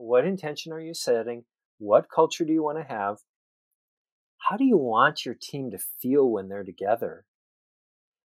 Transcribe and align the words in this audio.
What 0.00 0.24
intention 0.24 0.72
are 0.72 0.80
you 0.80 0.94
setting? 0.94 1.44
What 1.76 2.08
culture 2.08 2.46
do 2.46 2.54
you 2.54 2.62
want 2.62 2.78
to 2.78 2.84
have? 2.84 3.18
How 4.38 4.56
do 4.56 4.64
you 4.64 4.78
want 4.78 5.26
your 5.26 5.34
team 5.34 5.72
to 5.72 5.78
feel 6.00 6.26
when 6.30 6.48
they're 6.48 6.64
together? 6.64 7.26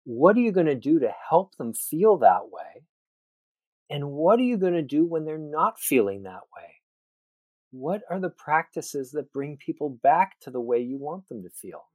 What 0.03 0.35
are 0.35 0.41
you 0.41 0.51
going 0.51 0.65
to 0.65 0.75
do 0.75 0.99
to 0.99 1.13
help 1.29 1.55
them 1.55 1.73
feel 1.73 2.17
that 2.17 2.51
way? 2.51 2.83
And 3.89 4.11
what 4.11 4.37
are 4.37 4.43
you 4.43 4.57
going 4.57 4.73
to 4.73 4.81
do 4.81 5.05
when 5.05 5.23
they're 5.23 5.37
not 5.37 5.79
feeling 5.79 6.23
that 6.23 6.41
way? 6.53 6.81
What 7.71 8.01
are 8.09 8.19
the 8.19 8.31
practices 8.31 9.11
that 9.11 9.31
bring 9.31 9.55
people 9.55 9.97
back 10.03 10.41
to 10.41 10.51
the 10.51 10.59
way 10.59 10.79
you 10.81 10.97
want 10.97 11.29
them 11.29 11.41
to 11.41 11.49
feel? 11.49 11.85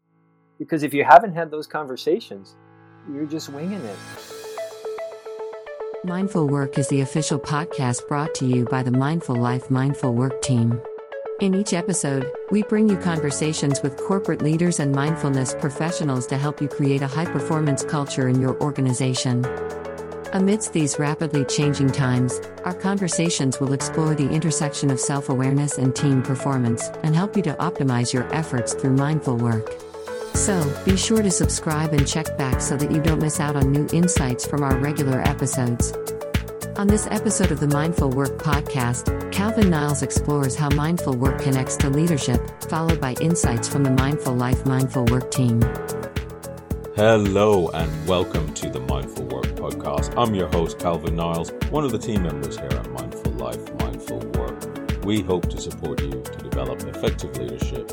Because 0.58 0.84
if 0.84 0.94
you 0.94 1.04
haven't 1.04 1.34
had 1.34 1.50
those 1.50 1.66
conversations, 1.66 2.56
you're 3.12 3.26
just 3.26 3.50
winging 3.50 3.84
it. 3.84 4.35
Mindful 6.06 6.46
Work 6.46 6.78
is 6.78 6.86
the 6.86 7.00
official 7.00 7.36
podcast 7.36 8.06
brought 8.06 8.32
to 8.36 8.46
you 8.46 8.64
by 8.66 8.84
the 8.84 8.92
Mindful 8.92 9.34
Life 9.34 9.72
Mindful 9.72 10.14
Work 10.14 10.40
team. 10.40 10.80
In 11.40 11.52
each 11.52 11.72
episode, 11.72 12.30
we 12.52 12.62
bring 12.62 12.88
you 12.88 12.96
conversations 12.98 13.82
with 13.82 13.96
corporate 13.96 14.40
leaders 14.40 14.78
and 14.78 14.92
mindfulness 14.92 15.56
professionals 15.58 16.28
to 16.28 16.36
help 16.36 16.62
you 16.62 16.68
create 16.68 17.02
a 17.02 17.08
high 17.08 17.24
performance 17.24 17.82
culture 17.82 18.28
in 18.28 18.40
your 18.40 18.56
organization. 18.60 19.44
Amidst 20.32 20.72
these 20.72 20.96
rapidly 21.00 21.44
changing 21.44 21.90
times, 21.90 22.40
our 22.64 22.74
conversations 22.74 23.58
will 23.58 23.72
explore 23.72 24.14
the 24.14 24.30
intersection 24.30 24.92
of 24.92 25.00
self 25.00 25.28
awareness 25.28 25.76
and 25.76 25.92
team 25.92 26.22
performance 26.22 26.86
and 27.02 27.16
help 27.16 27.36
you 27.36 27.42
to 27.42 27.54
optimize 27.54 28.12
your 28.12 28.32
efforts 28.32 28.74
through 28.74 28.94
mindful 28.94 29.38
work. 29.38 29.74
So, 30.36 30.62
be 30.84 30.96
sure 30.96 31.22
to 31.22 31.30
subscribe 31.30 31.94
and 31.94 32.06
check 32.06 32.36
back 32.36 32.60
so 32.60 32.76
that 32.76 32.92
you 32.92 33.00
don't 33.00 33.22
miss 33.22 33.40
out 33.40 33.56
on 33.56 33.72
new 33.72 33.88
insights 33.92 34.46
from 34.46 34.62
our 34.62 34.76
regular 34.76 35.22
episodes. 35.22 35.94
On 36.78 36.86
this 36.86 37.08
episode 37.10 37.52
of 37.52 37.58
the 37.58 37.68
Mindful 37.68 38.10
Work 38.10 38.36
podcast, 38.36 39.32
Calvin 39.32 39.70
Niles 39.70 40.02
explores 40.02 40.54
how 40.54 40.68
mindful 40.68 41.16
work 41.16 41.40
connects 41.40 41.74
to 41.78 41.88
leadership, 41.88 42.38
followed 42.64 43.00
by 43.00 43.14
insights 43.14 43.66
from 43.66 43.82
the 43.82 43.90
Mindful 43.90 44.34
Life 44.34 44.66
Mindful 44.66 45.06
Work 45.06 45.30
team. 45.30 45.62
Hello, 46.94 47.68
and 47.68 48.06
welcome 48.06 48.52
to 48.52 48.68
the 48.68 48.80
Mindful 48.80 49.24
Work 49.24 49.46
podcast. 49.54 50.12
I'm 50.18 50.34
your 50.34 50.48
host, 50.48 50.78
Calvin 50.78 51.16
Niles, 51.16 51.50
one 51.70 51.82
of 51.82 51.92
the 51.92 51.98
team 51.98 52.22
members 52.24 52.58
here 52.58 52.68
at 52.68 52.92
Mindful 52.92 53.32
Life 53.32 53.74
Mindful 53.76 54.18
Work. 54.38 55.02
We 55.02 55.22
hope 55.22 55.48
to 55.48 55.58
support 55.58 56.02
you 56.02 56.10
to 56.10 56.38
develop 56.42 56.82
effective 56.82 57.38
leadership, 57.38 57.90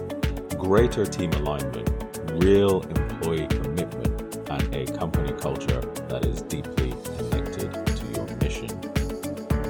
greater 0.58 1.06
team 1.06 1.32
alignment, 1.32 1.90
real 2.34 2.82
employee 2.82 3.48
commitment, 3.48 4.50
and 4.50 4.76
a 4.76 4.86
company 4.98 5.32
culture 5.40 5.82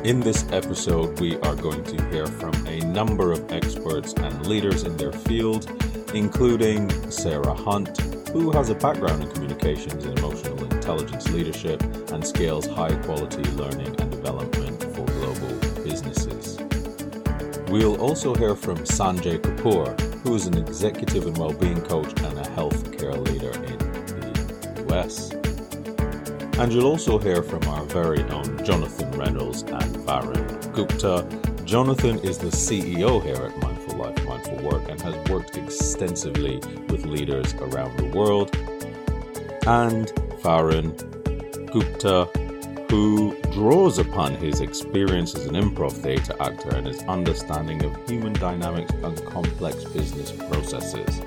in 0.04 0.20
this 0.20 0.46
episode, 0.52 1.18
we 1.20 1.38
are 1.40 1.56
going 1.56 1.82
to 1.86 2.04
hear 2.10 2.28
from 2.28 2.54
a 2.68 2.80
number 2.82 3.32
of 3.32 3.52
experts 3.52 4.14
and 4.14 4.46
leaders 4.48 4.84
in 4.84 4.98
their 4.98 5.14
field, 5.14 5.70
including 6.14 6.90
Sarah 7.10 7.54
Hunt, 7.54 7.98
who 8.30 8.52
has 8.52 8.70
a 8.70 8.76
background 8.76 9.24
in 9.24 9.32
communications 9.32 10.04
and 10.04 10.20
emotional 10.20 10.62
intelligence 10.66 11.30
leadership 11.30 11.82
and 12.12 12.26
scales 12.26 12.68
high 12.68 12.94
quality 13.04 13.44
learning 13.52 13.96
and 14.02 14.12
development 14.12 14.84
for 14.94 15.06
global 15.06 15.84
businesses. 15.84 16.60
We'll 17.70 18.00
also 18.02 18.36
hear 18.36 18.56
from 18.56 18.80
Sanjay 18.80 19.40
Kapoor, 19.40 19.98
who 20.22 20.36
is 20.36 20.48
an 20.48 20.58
executive 20.58 21.28
and 21.28 21.38
well-being 21.38 21.82
coach 21.82 22.10
and 22.22 22.40
a 22.40 22.44
healthcare 22.50 23.18
leader 23.26 23.52
in 23.52 23.78
the 23.78 24.94
US. 24.94 25.43
And 26.60 26.72
you'll 26.72 26.86
also 26.86 27.18
hear 27.18 27.42
from 27.42 27.64
our 27.68 27.84
very 27.86 28.22
own 28.24 28.64
Jonathan 28.64 29.12
Reynolds 29.20 29.64
and 29.64 29.96
Varun 30.06 30.74
Gupta. 30.74 31.26
Jonathan 31.66 32.20
is 32.20 32.38
the 32.38 32.48
CEO 32.48 33.22
here 33.24 33.48
at 33.48 33.58
Mindful 33.58 33.98
Life, 33.98 34.24
Mindful 34.26 34.58
Work, 34.62 34.88
and 34.88 35.02
has 35.02 35.16
worked 35.30 35.58
extensively 35.58 36.58
with 36.90 37.06
leaders 37.06 37.54
around 37.56 37.98
the 37.98 38.06
world. 38.16 38.56
And 39.66 40.08
Varun 40.44 40.94
Gupta, 41.72 42.26
who 42.90 43.36
draws 43.52 43.98
upon 43.98 44.36
his 44.36 44.62
experience 44.62 45.34
as 45.34 45.48
an 45.48 45.56
improv 45.56 45.94
theatre 45.94 46.36
actor 46.40 46.76
and 46.76 46.86
his 46.86 47.02
understanding 47.04 47.84
of 47.84 47.96
human 48.08 48.34
dynamics 48.34 48.92
and 48.92 49.26
complex 49.26 49.86
business 49.86 50.32
processes. 50.32 51.20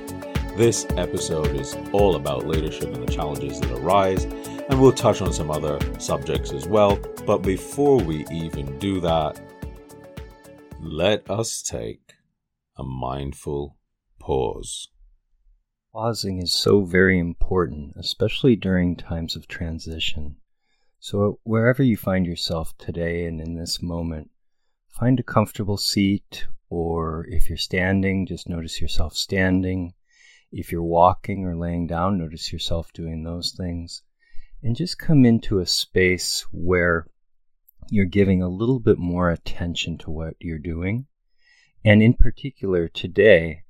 This 0.57 0.87
episode 0.97 1.55
is 1.55 1.77
all 1.93 2.17
about 2.17 2.47
leadership 2.47 2.95
and 2.95 3.07
the 3.07 3.13
challenges 3.13 3.61
that 3.61 3.71
arise, 3.73 4.25
and 4.25 4.81
we'll 4.81 4.91
touch 4.91 5.21
on 5.21 5.31
some 5.31 5.51
other 5.51 5.79
subjects 5.99 6.51
as 6.51 6.67
well. 6.67 6.99
But 7.27 7.43
before 7.43 7.99
we 7.99 8.25
even 8.31 8.79
do 8.79 8.99
that, 9.03 9.39
let 10.81 11.29
us 11.31 11.61
take 11.61 12.15
a 12.79 12.83
mindful 12.83 13.77
pause. 14.19 14.89
Pausing 15.93 16.41
is 16.41 16.55
so 16.55 16.85
very 16.85 17.19
important, 17.19 17.93
especially 17.95 18.57
during 18.57 18.97
times 18.97 19.37
of 19.37 19.47
transition. 19.47 20.37
So, 20.99 21.39
wherever 21.43 21.83
you 21.83 21.99
find 21.99 22.25
yourself 22.25 22.73
today 22.79 23.27
and 23.27 23.43
in 23.43 23.57
this 23.57 23.83
moment, 23.83 24.31
find 24.89 25.21
a 25.21 25.23
comfortable 25.23 25.77
seat, 25.77 26.47
or 26.71 27.27
if 27.29 27.51
you're 27.51 27.59
standing, 27.59 28.25
just 28.25 28.49
notice 28.49 28.81
yourself 28.81 29.15
standing. 29.15 29.93
If 30.53 30.73
you're 30.73 30.83
walking 30.83 31.45
or 31.45 31.57
laying 31.57 31.87
down, 31.87 32.19
notice 32.19 32.53
yourself 32.53 32.93
doing 32.93 33.23
those 33.23 33.53
things. 33.57 34.03
And 34.63 34.77
just 34.77 34.99
come 34.99 35.25
into 35.25 35.59
a 35.59 35.67
space 35.67 36.47
where 36.53 37.07
you're 37.91 38.05
giving 38.05 38.43
a 38.43 38.49
little 38.49 38.81
bit 38.81 38.99
more 38.99 39.31
attention 39.31 39.99
to 39.99 40.11
what 40.11 40.35
you're 40.41 40.59
doing. 40.59 41.07
And 41.85 42.03
in 42.03 42.15
particular, 42.15 42.89
today, 42.89 43.65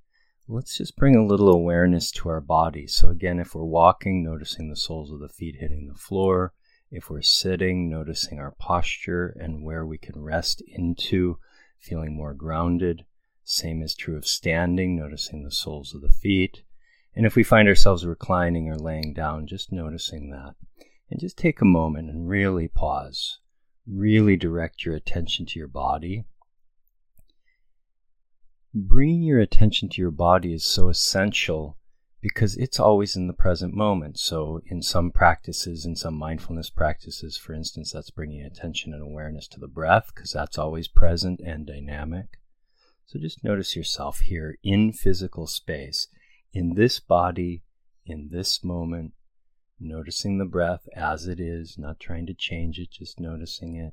let's 0.48 0.78
just 0.78 0.97
bring 0.97 1.16
a 1.16 1.26
little 1.26 1.50
awareness 1.50 2.10
to 2.12 2.28
our 2.28 2.41
body. 2.41 2.86
So, 2.86 3.09
again, 3.09 3.38
if 3.41 3.54
we're 3.54 3.65
walking, 3.65 4.22
noticing 4.22 4.70
the 4.70 4.76
soles 4.76 5.10
of 5.10 5.20
the 5.20 5.28
feet 5.28 5.56
hitting 5.59 5.88
the 5.88 5.98
floor. 5.98 6.53
If 6.91 7.10
we're 7.10 7.22
sitting, 7.22 7.91
noticing 7.91 8.38
our 8.38 8.53
posture 8.53 9.36
and 9.41 9.62
where 9.62 9.84
we 9.84 9.98
can 9.98 10.22
rest 10.22 10.62
into, 10.69 11.38
feeling 11.78 12.16
more 12.16 12.32
grounded. 12.32 13.04
Same 13.42 13.82
is 13.82 13.94
true 13.94 14.16
of 14.16 14.26
standing, 14.26 14.97
noticing 14.97 15.42
the 15.42 15.50
soles 15.50 15.94
of 15.94 16.00
the 16.00 16.09
feet. 16.09 16.62
And 17.16 17.25
if 17.25 17.34
we 17.34 17.43
find 17.43 17.66
ourselves 17.66 18.04
reclining 18.04 18.69
or 18.69 18.77
laying 18.77 19.15
down, 19.15 19.47
just 19.47 19.72
noticing 19.72 20.31
that. 20.31 20.54
And 21.10 21.19
just 21.19 21.38
take 21.38 21.62
a 21.62 21.65
moment 21.65 22.10
and 22.10 22.28
really 22.28 22.69
pause. 22.69 23.38
Really 23.87 24.37
direct 24.37 24.84
your 24.84 24.94
attention 24.94 25.47
to 25.47 25.59
your 25.59 25.69
body. 25.69 26.27
Bringing 28.75 29.22
your 29.22 29.41
attention 29.41 29.88
to 29.88 30.03
your 30.03 30.10
body 30.10 30.53
is 30.53 30.65
so 30.65 30.88
essential 30.91 31.78
because 32.21 32.56
it's 32.56 32.78
always 32.78 33.16
in 33.16 33.28
the 33.28 33.33
present 33.33 33.72
moment. 33.72 34.19
So, 34.19 34.60
in 34.66 34.83
some 34.83 35.10
practices, 35.10 35.87
in 35.87 35.97
some 35.97 36.15
mindfulness 36.15 36.69
practices, 36.69 37.38
for 37.38 37.54
instance, 37.54 37.93
that's 37.93 38.10
bringing 38.10 38.43
attention 38.43 38.93
and 38.93 39.03
awareness 39.03 39.48
to 39.48 39.60
the 39.60 39.69
breath 39.69 40.10
because 40.15 40.33
that's 40.33 40.59
always 40.59 40.88
present 40.88 41.41
and 41.41 41.66
dynamic. 41.66 42.27
So 43.06 43.21
just 43.21 43.44
notice 43.44 43.77
yourself 43.77 44.19
here 44.19 44.59
in 44.65 44.93
physical 44.93 45.47
space, 45.47 46.09
in 46.56 46.72
this 46.72 46.99
body, 47.00 47.62
in 48.06 48.31
this 48.33 48.65
moment, 48.65 49.12
noticing 49.78 50.39
the 50.39 50.47
breath 50.47 50.89
as 50.97 51.27
it 51.27 51.39
is, 51.39 51.77
not 51.77 52.00
trying 52.00 52.25
to 52.25 52.33
change 52.33 52.78
it, 52.78 52.91
just 52.91 53.21
noticing 53.21 53.77
it. 53.77 53.93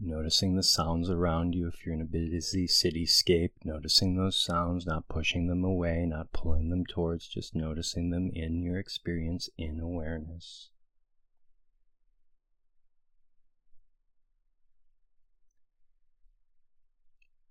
Noticing 0.00 0.56
the 0.56 0.64
sounds 0.64 1.08
around 1.08 1.54
you 1.54 1.68
if 1.68 1.86
you're 1.86 1.94
in 1.94 2.00
a 2.00 2.04
busy 2.04 2.66
cityscape, 2.66 3.52
noticing 3.64 4.16
those 4.16 4.42
sounds, 4.42 4.84
not 4.84 5.08
pushing 5.08 5.46
them 5.46 5.62
away, 5.62 6.04
not 6.04 6.32
pulling 6.32 6.68
them 6.68 6.84
towards, 6.84 7.28
just 7.28 7.54
noticing 7.54 8.10
them 8.10 8.28
in 8.34 8.60
your 8.60 8.76
experience 8.76 9.48
in 9.56 9.78
awareness. 9.78 10.70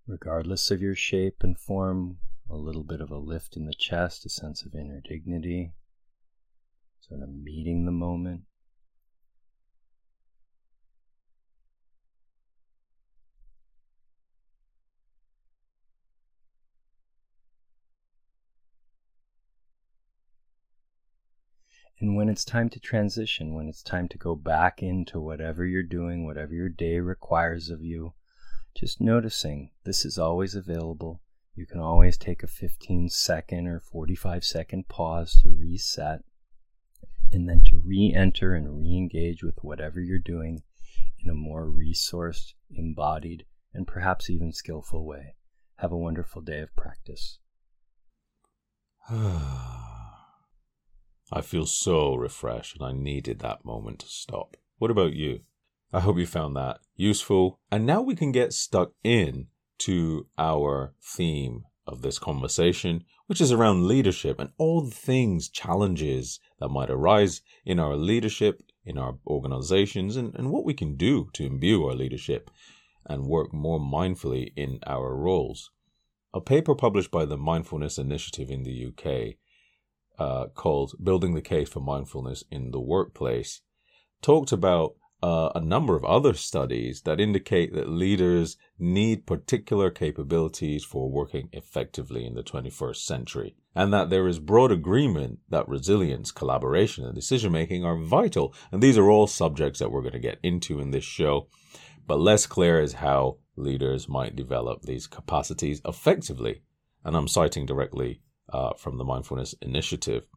Regardless 0.09 0.71
of 0.71 0.81
your 0.81 0.95
shape 0.95 1.43
and 1.43 1.59
form, 1.59 2.19
a 2.49 2.55
little 2.55 2.85
bit 2.85 3.01
of 3.01 3.11
a 3.11 3.17
lift 3.17 3.57
in 3.57 3.65
the 3.65 3.73
chest, 3.73 4.25
a 4.25 4.29
sense 4.29 4.63
of 4.63 4.73
inner 4.73 5.01
dignity, 5.01 5.73
sort 7.01 7.21
of 7.21 7.29
meeting 7.29 7.83
the 7.83 7.91
moment. 7.91 8.43
And 21.99 22.15
when 22.15 22.29
it's 22.29 22.45
time 22.45 22.69
to 22.69 22.79
transition, 22.79 23.55
when 23.55 23.67
it's 23.67 23.83
time 23.83 24.07
to 24.09 24.17
go 24.17 24.35
back 24.35 24.81
into 24.81 25.19
whatever 25.19 25.65
you're 25.65 25.83
doing, 25.83 26.25
whatever 26.25 26.53
your 26.53 26.69
day 26.69 26.99
requires 26.99 27.69
of 27.69 27.81
you, 27.81 28.13
just 28.77 29.01
noticing 29.01 29.71
this 29.85 30.05
is 30.05 30.19
always 30.19 30.53
available. 30.53 31.19
You 31.55 31.65
can 31.65 31.79
always 31.79 32.15
take 32.15 32.43
a 32.43 32.47
15 32.47 33.09
second 33.09 33.67
or 33.67 33.79
45 33.79 34.43
second 34.43 34.87
pause 34.87 35.41
to 35.41 35.49
reset 35.49 36.21
and 37.31 37.49
then 37.49 37.63
to 37.63 37.81
re 37.83 38.13
enter 38.15 38.53
and 38.53 38.77
re 38.77 38.95
engage 38.95 39.43
with 39.43 39.63
whatever 39.63 39.99
you're 39.99 40.19
doing 40.19 40.61
in 41.19 41.29
a 41.29 41.33
more 41.33 41.65
resourced, 41.65 42.53
embodied, 42.69 43.45
and 43.73 43.87
perhaps 43.87 44.29
even 44.29 44.53
skillful 44.53 45.05
way. 45.05 45.33
Have 45.77 45.91
a 45.91 45.97
wonderful 45.97 46.43
day 46.43 46.59
of 46.59 46.75
practice. 46.75 47.39
I 49.09 50.11
feel 51.41 51.65
so 51.65 52.13
refreshed 52.13 52.77
and 52.79 52.85
I 52.85 52.91
needed 52.91 53.39
that 53.39 53.65
moment 53.65 53.99
to 53.99 54.07
stop. 54.07 54.55
What 54.77 54.91
about 54.91 55.13
you? 55.13 55.41
I 55.93 56.01
hope 56.01 56.17
you 56.17 56.25
found 56.25 56.55
that 56.55 56.79
useful. 56.95 57.59
And 57.71 57.85
now 57.85 58.01
we 58.01 58.15
can 58.15 58.31
get 58.31 58.53
stuck 58.53 58.91
in 59.03 59.47
to 59.79 60.27
our 60.37 60.93
theme 61.01 61.63
of 61.85 62.01
this 62.01 62.19
conversation, 62.19 63.05
which 63.27 63.39
is 63.39 63.51
around 63.51 63.87
leadership 63.87 64.39
and 64.39 64.49
all 64.57 64.81
the 64.81 64.91
things, 64.91 65.49
challenges 65.49 66.39
that 66.59 66.69
might 66.69 66.89
arise 66.89 67.41
in 67.65 67.79
our 67.79 67.95
leadership, 67.95 68.61
in 68.83 68.97
our 68.97 69.17
organizations, 69.25 70.17
and, 70.17 70.35
and 70.35 70.51
what 70.51 70.65
we 70.65 70.73
can 70.73 70.97
do 70.97 71.29
to 71.33 71.45
imbue 71.45 71.85
our 71.85 71.95
leadership 71.95 72.51
and 73.05 73.25
work 73.25 73.53
more 73.53 73.79
mindfully 73.79 74.51
in 74.57 74.79
our 74.85 75.15
roles. 75.15 75.71
A 76.33 76.41
paper 76.41 76.75
published 76.75 77.09
by 77.09 77.23
the 77.23 77.37
Mindfulness 77.37 77.97
Initiative 77.97 78.51
in 78.51 78.63
the 78.63 78.87
UK 78.87 79.35
uh, 80.19 80.47
called 80.47 80.95
Building 81.01 81.33
the 81.33 81.41
Case 81.41 81.69
for 81.69 81.79
Mindfulness 81.79 82.43
in 82.51 82.71
the 82.71 82.81
Workplace 82.81 83.61
talked 84.21 84.51
about 84.51 84.95
uh, 85.23 85.49
a 85.55 85.61
number 85.61 85.95
of 85.95 86.05
other 86.05 86.33
studies 86.33 87.01
that 87.01 87.19
indicate 87.19 87.73
that 87.73 87.89
leaders 87.89 88.57
need 88.77 89.25
particular 89.25 89.89
capabilities 89.89 90.83
for 90.83 91.09
working 91.09 91.49
effectively 91.51 92.25
in 92.25 92.35
the 92.35 92.43
21st 92.43 92.97
century, 92.97 93.55
and 93.73 93.91
that 93.91 94.09
there 94.09 94.27
is 94.27 94.39
broad 94.39 94.71
agreement 94.71 95.39
that 95.49 95.67
resilience, 95.67 96.31
collaboration, 96.31 97.03
and 97.03 97.15
decision 97.15 97.51
making 97.51 97.83
are 97.83 97.97
vital. 97.97 98.53
And 98.71 98.81
these 98.81 98.97
are 98.97 99.09
all 99.09 99.27
subjects 99.27 99.79
that 99.79 99.91
we're 99.91 100.01
going 100.01 100.13
to 100.13 100.19
get 100.19 100.39
into 100.43 100.79
in 100.79 100.91
this 100.91 101.03
show. 101.03 101.47
But 102.05 102.19
less 102.19 102.45
clear 102.45 102.79
is 102.79 102.93
how 102.93 103.37
leaders 103.55 104.07
might 104.07 104.35
develop 104.35 104.83
these 104.83 105.07
capacities 105.07 105.81
effectively. 105.83 106.61
And 107.03 107.17
I'm 107.17 107.27
citing 107.27 107.65
directly 107.65 108.21
uh, 108.51 108.73
from 108.73 108.97
the 108.97 109.03
Mindfulness 109.03 109.53
Initiative. 109.61 110.27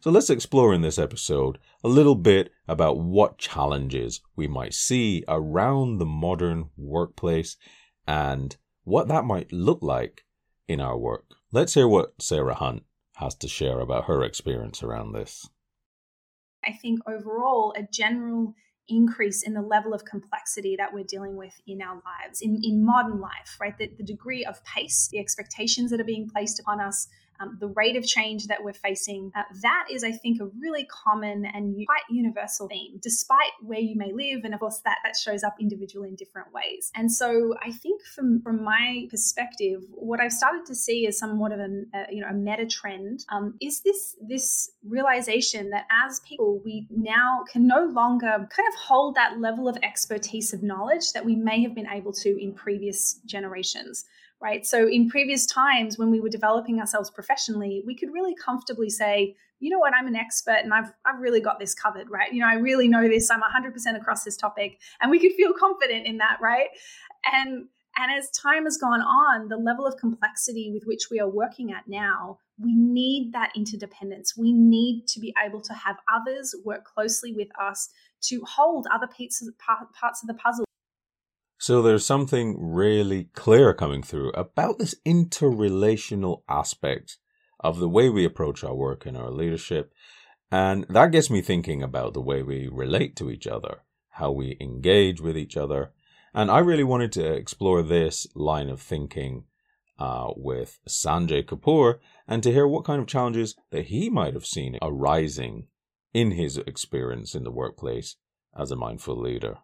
So 0.00 0.10
let's 0.10 0.30
explore 0.30 0.74
in 0.74 0.82
this 0.82 0.98
episode 0.98 1.58
a 1.84 1.88
little 1.88 2.16
bit 2.16 2.50
about 2.66 2.98
what 2.98 3.38
challenges 3.38 4.20
we 4.36 4.48
might 4.48 4.74
see 4.74 5.24
around 5.28 5.98
the 5.98 6.06
modern 6.06 6.70
workplace 6.76 7.56
and 8.06 8.56
what 8.84 9.08
that 9.08 9.24
might 9.24 9.52
look 9.52 9.78
like 9.82 10.24
in 10.66 10.80
our 10.80 10.98
work. 10.98 11.26
Let's 11.52 11.74
hear 11.74 11.86
what 11.86 12.14
Sarah 12.20 12.54
Hunt 12.54 12.82
has 13.16 13.34
to 13.36 13.48
share 13.48 13.80
about 13.80 14.06
her 14.06 14.24
experience 14.24 14.82
around 14.82 15.12
this. 15.12 15.48
I 16.64 16.72
think 16.72 17.00
overall, 17.06 17.74
a 17.76 17.82
general 17.92 18.54
increase 18.88 19.42
in 19.42 19.54
the 19.54 19.62
level 19.62 19.94
of 19.94 20.04
complexity 20.04 20.74
that 20.76 20.92
we're 20.92 21.04
dealing 21.04 21.36
with 21.36 21.54
in 21.66 21.80
our 21.80 21.94
lives, 21.94 22.40
in, 22.40 22.60
in 22.62 22.84
modern 22.84 23.20
life, 23.20 23.56
right? 23.60 23.76
The, 23.78 23.90
the 23.96 24.04
degree 24.04 24.44
of 24.44 24.64
pace, 24.64 25.08
the 25.10 25.18
expectations 25.18 25.90
that 25.90 26.00
are 26.00 26.04
being 26.04 26.28
placed 26.28 26.58
upon 26.58 26.80
us, 26.80 27.06
um, 27.40 27.56
the 27.60 27.68
rate 27.68 27.96
of 27.96 28.04
change 28.04 28.46
that 28.46 28.62
we're 28.62 28.72
facing. 28.72 29.32
Uh, 29.34 29.42
that 29.62 29.86
is, 29.90 30.04
I 30.04 30.12
think, 30.12 30.40
a 30.40 30.46
really 30.60 30.86
common 30.86 31.44
and 31.46 31.74
quite 31.86 32.02
universal 32.10 32.68
theme, 32.68 32.98
despite 33.02 33.52
where 33.62 33.80
you 33.80 33.96
may 33.96 34.12
live. 34.12 34.44
And 34.44 34.54
of 34.54 34.60
course, 34.60 34.80
that, 34.84 34.98
that 35.04 35.14
shows 35.16 35.42
up 35.42 35.56
individually 35.60 36.08
in 36.08 36.16
different 36.16 36.48
ways. 36.52 36.90
And 36.94 37.10
so 37.10 37.54
I 37.62 37.72
think 37.72 38.02
from, 38.14 38.42
from 38.42 38.62
my 38.62 39.06
perspective, 39.10 39.82
what 39.90 40.20
I've 40.20 40.32
started 40.32 40.66
to 40.66 40.74
see 40.74 41.06
is 41.06 41.18
somewhat 41.18 41.52
of 41.52 41.60
a, 41.60 41.82
a 41.94 42.06
you 42.10 42.20
know, 42.20 42.28
a 42.28 42.34
meta 42.34 42.66
trend 42.66 43.24
um, 43.30 43.54
is 43.60 43.80
this, 43.80 44.16
this 44.20 44.70
realization 44.84 45.70
that 45.70 45.86
as 46.06 46.20
people, 46.20 46.60
we 46.64 46.86
now 46.90 47.44
can 47.50 47.66
no 47.66 47.84
longer 47.84 48.26
kind 48.26 48.68
of 48.68 48.74
hold 48.78 49.14
that 49.14 49.40
level 49.40 49.68
of 49.68 49.76
expertise 49.82 50.52
of 50.52 50.62
knowledge 50.62 51.12
that 51.12 51.24
we 51.24 51.36
may 51.36 51.62
have 51.62 51.74
been 51.74 51.88
able 51.88 52.12
to 52.12 52.42
in 52.42 52.54
previous 52.54 53.20
generations 53.24 54.04
right? 54.40 54.66
So 54.66 54.88
in 54.88 55.08
previous 55.08 55.46
times 55.46 55.98
when 55.98 56.10
we 56.10 56.20
were 56.20 56.28
developing 56.28 56.80
ourselves 56.80 57.10
professionally, 57.10 57.82
we 57.86 57.94
could 57.94 58.12
really 58.12 58.34
comfortably 58.34 58.90
say, 58.90 59.36
you 59.58 59.68
know 59.68 59.78
what, 59.78 59.92
I'm 59.94 60.06
an 60.06 60.16
expert 60.16 60.60
and 60.62 60.72
I've, 60.72 60.90
I've 61.04 61.20
really 61.20 61.40
got 61.40 61.58
this 61.58 61.74
covered, 61.74 62.10
right? 62.10 62.32
You 62.32 62.40
know, 62.40 62.48
I 62.48 62.54
really 62.54 62.88
know 62.88 63.06
this. 63.06 63.30
I'm 63.30 63.42
100% 63.42 63.96
across 63.96 64.24
this 64.24 64.36
topic. 64.36 64.78
And 65.02 65.10
we 65.10 65.18
could 65.18 65.32
feel 65.32 65.52
confident 65.52 66.06
in 66.06 66.18
that, 66.18 66.38
right? 66.40 66.68
And 67.30 67.66
and 67.96 68.16
as 68.16 68.30
time 68.30 68.64
has 68.64 68.76
gone 68.76 69.00
on, 69.00 69.48
the 69.48 69.56
level 69.56 69.84
of 69.84 69.96
complexity 69.96 70.70
with 70.72 70.84
which 70.84 71.10
we 71.10 71.18
are 71.18 71.28
working 71.28 71.72
at 71.72 71.88
now, 71.88 72.38
we 72.56 72.72
need 72.74 73.32
that 73.32 73.50
interdependence. 73.56 74.36
We 74.36 74.52
need 74.52 75.06
to 75.08 75.20
be 75.20 75.34
able 75.44 75.60
to 75.62 75.74
have 75.74 75.96
others 76.10 76.54
work 76.64 76.84
closely 76.84 77.32
with 77.32 77.48
us 77.60 77.88
to 78.22 78.42
hold 78.44 78.86
other 78.92 79.08
pieces, 79.08 79.52
parts 79.58 80.22
of 80.22 80.28
the 80.28 80.34
puzzle 80.34 80.64
so 81.60 81.82
there's 81.82 82.06
something 82.06 82.56
really 82.58 83.24
clear 83.34 83.74
coming 83.74 84.02
through 84.02 84.30
about 84.30 84.78
this 84.78 84.94
interrelational 85.06 86.40
aspect 86.48 87.18
of 87.60 87.78
the 87.78 87.88
way 87.88 88.08
we 88.08 88.24
approach 88.24 88.64
our 88.64 88.74
work 88.74 89.04
and 89.04 89.14
our 89.14 89.30
leadership. 89.30 89.92
And 90.50 90.86
that 90.88 91.12
gets 91.12 91.28
me 91.28 91.42
thinking 91.42 91.82
about 91.82 92.14
the 92.14 92.22
way 92.22 92.42
we 92.42 92.66
relate 92.72 93.14
to 93.16 93.30
each 93.30 93.46
other, 93.46 93.82
how 94.12 94.30
we 94.30 94.56
engage 94.58 95.20
with 95.20 95.36
each 95.36 95.54
other. 95.54 95.92
And 96.32 96.50
I 96.50 96.60
really 96.60 96.82
wanted 96.82 97.12
to 97.12 97.30
explore 97.30 97.82
this 97.82 98.26
line 98.34 98.70
of 98.70 98.80
thinking 98.80 99.44
uh, 99.98 100.30
with 100.34 100.78
Sanjay 100.88 101.44
Kapoor 101.44 101.98
and 102.26 102.42
to 102.42 102.50
hear 102.50 102.66
what 102.66 102.86
kind 102.86 103.02
of 103.02 103.06
challenges 103.06 103.54
that 103.70 103.88
he 103.88 104.08
might 104.08 104.32
have 104.32 104.46
seen 104.46 104.78
arising 104.80 105.66
in 106.14 106.30
his 106.30 106.56
experience 106.56 107.34
in 107.34 107.44
the 107.44 107.52
workplace 107.52 108.16
as 108.58 108.70
a 108.70 108.76
mindful 108.76 109.20
leader. 109.20 109.58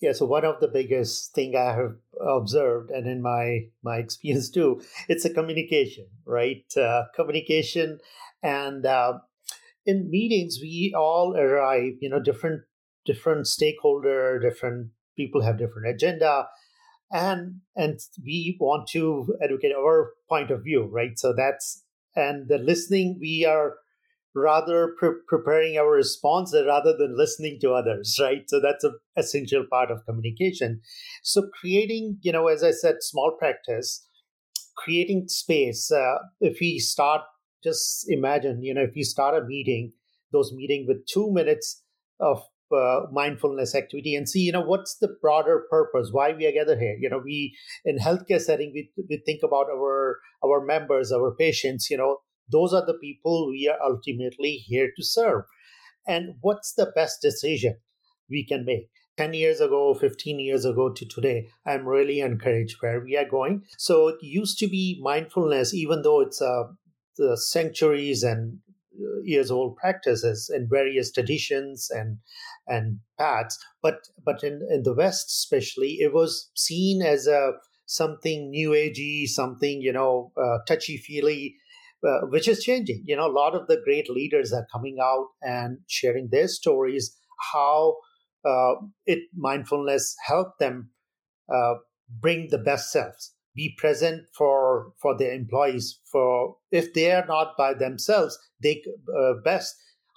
Yeah, 0.00 0.12
so 0.12 0.26
one 0.26 0.44
of 0.44 0.60
the 0.60 0.68
biggest 0.68 1.34
thing 1.34 1.56
I 1.56 1.72
have 1.72 1.96
observed, 2.20 2.90
and 2.90 3.06
in 3.06 3.22
my 3.22 3.68
my 3.82 3.96
experience 4.04 4.50
too, 4.50 4.82
it's 5.08 5.24
a 5.24 5.32
communication, 5.32 6.06
right? 6.24 6.64
Uh, 6.76 7.04
communication, 7.14 7.98
and 8.42 8.84
uh, 8.84 9.18
in 9.86 10.10
meetings 10.10 10.58
we 10.62 10.94
all 10.96 11.36
arrive, 11.36 11.94
you 12.00 12.10
know, 12.10 12.20
different 12.20 12.62
different 13.06 13.46
stakeholder, 13.48 14.38
different 14.40 14.90
people 15.16 15.42
have 15.42 15.58
different 15.58 15.88
agenda, 15.88 16.48
and 17.12 17.60
and 17.76 18.00
we 18.24 18.56
want 18.60 18.88
to 18.88 19.36
educate 19.42 19.72
our 19.76 20.12
point 20.28 20.50
of 20.50 20.64
view, 20.64 20.84
right? 20.84 21.18
So 21.18 21.32
that's 21.32 21.84
and 22.16 22.48
the 22.48 22.58
listening 22.58 23.18
we 23.20 23.44
are 23.44 23.76
rather 24.36 24.94
pre- 24.98 25.22
preparing 25.26 25.78
our 25.78 25.90
response 25.90 26.54
rather 26.54 26.96
than 26.96 27.16
listening 27.16 27.58
to 27.62 27.72
others 27.72 28.18
right? 28.22 28.48
So 28.48 28.60
that's 28.60 28.84
an 28.84 28.98
essential 29.16 29.64
part 29.70 29.90
of 29.90 30.04
communication. 30.06 30.80
So 31.22 31.48
creating 31.60 32.18
you 32.22 32.32
know 32.32 32.48
as 32.48 32.62
i 32.62 32.70
said 32.70 32.96
small 33.00 33.36
practice 33.38 34.06
creating 34.76 35.28
space 35.28 35.90
uh, 35.90 36.16
if 36.40 36.58
we 36.60 36.78
start 36.78 37.22
just 37.64 38.06
imagine 38.10 38.62
you 38.62 38.74
know 38.74 38.82
if 38.82 38.92
we 38.94 39.02
start 39.02 39.34
a 39.42 39.44
meeting 39.46 39.92
those 40.32 40.52
meeting 40.52 40.84
with 40.86 41.06
two 41.06 41.32
minutes 41.32 41.82
of 42.20 42.42
uh, 42.76 43.02
mindfulness 43.12 43.74
activity 43.74 44.14
and 44.16 44.28
see 44.28 44.40
you 44.40 44.52
know 44.52 44.60
what's 44.60 44.96
the 44.98 45.08
broader 45.22 45.64
purpose 45.70 46.08
why 46.12 46.32
we 46.32 46.46
are 46.46 46.52
gathered 46.52 46.80
here? 46.80 46.96
You 46.98 47.08
know 47.08 47.20
we 47.24 47.56
in 47.84 47.98
healthcare 47.98 48.40
setting 48.40 48.72
we, 48.74 48.90
we 49.08 49.22
think 49.24 49.40
about 49.44 49.66
our 49.70 50.18
our 50.44 50.64
members 50.64 51.12
our 51.12 51.34
patients 51.34 51.88
you 51.90 51.96
know 51.96 52.18
those 52.50 52.72
are 52.72 52.84
the 52.84 52.98
people 53.00 53.48
we 53.50 53.68
are 53.68 53.82
ultimately 53.82 54.52
here 54.52 54.90
to 54.96 55.04
serve. 55.04 55.44
And 56.06 56.36
what's 56.40 56.72
the 56.72 56.92
best 56.94 57.20
decision 57.20 57.76
we 58.30 58.44
can 58.44 58.64
make? 58.64 58.88
10 59.16 59.32
years 59.32 59.60
ago, 59.60 59.94
15 59.94 60.38
years 60.38 60.64
ago 60.64 60.90
to 60.92 61.06
today, 61.06 61.48
I'm 61.66 61.86
really 61.86 62.20
encouraged 62.20 62.76
where 62.80 63.00
we 63.00 63.16
are 63.16 63.28
going. 63.28 63.64
So 63.78 64.08
it 64.08 64.16
used 64.20 64.58
to 64.58 64.68
be 64.68 65.00
mindfulness, 65.02 65.72
even 65.74 66.02
though 66.02 66.20
it's 66.20 66.40
uh, 66.42 66.64
the 67.16 67.36
centuries 67.36 68.22
and 68.22 68.58
uh, 68.94 69.22
years 69.24 69.50
old 69.50 69.76
practices 69.76 70.50
in 70.54 70.68
various 70.70 71.10
traditions 71.12 71.88
and 71.90 72.18
and 72.66 73.00
paths. 73.18 73.58
But 73.82 74.08
but 74.24 74.44
in, 74.44 74.66
in 74.70 74.82
the 74.82 74.94
West 74.94 75.28
especially, 75.28 75.98
it 76.00 76.12
was 76.12 76.50
seen 76.54 77.02
as 77.02 77.26
a 77.26 77.52
something 77.86 78.50
new 78.50 78.70
agey, 78.70 79.26
something 79.26 79.80
you 79.80 79.92
know 79.92 80.32
uh, 80.36 80.58
touchy 80.66 80.98
feely 80.98 81.56
uh, 82.06 82.26
which 82.28 82.48
is 82.48 82.62
changing. 82.62 83.02
You 83.06 83.16
know, 83.16 83.26
a 83.26 83.32
lot 83.32 83.54
of 83.54 83.66
the 83.66 83.80
great 83.84 84.08
leaders 84.08 84.52
are 84.52 84.66
coming 84.72 84.98
out 85.02 85.28
and 85.42 85.78
sharing 85.88 86.28
their 86.30 86.48
stories, 86.48 87.16
how 87.52 87.96
uh, 88.44 88.74
it 89.06 89.20
mindfulness 89.34 90.14
helped 90.26 90.58
them 90.58 90.90
uh, 91.52 91.74
bring 92.20 92.48
the 92.50 92.58
best 92.58 92.92
selves, 92.92 93.34
be 93.54 93.74
present 93.78 94.22
for 94.36 94.92
for 95.00 95.16
their 95.16 95.32
employees. 95.32 96.00
For 96.10 96.56
if 96.70 96.94
they 96.94 97.12
are 97.12 97.26
not 97.26 97.56
by 97.56 97.74
themselves, 97.74 98.38
they 98.62 98.82
uh, 99.18 99.34
best. 99.44 99.74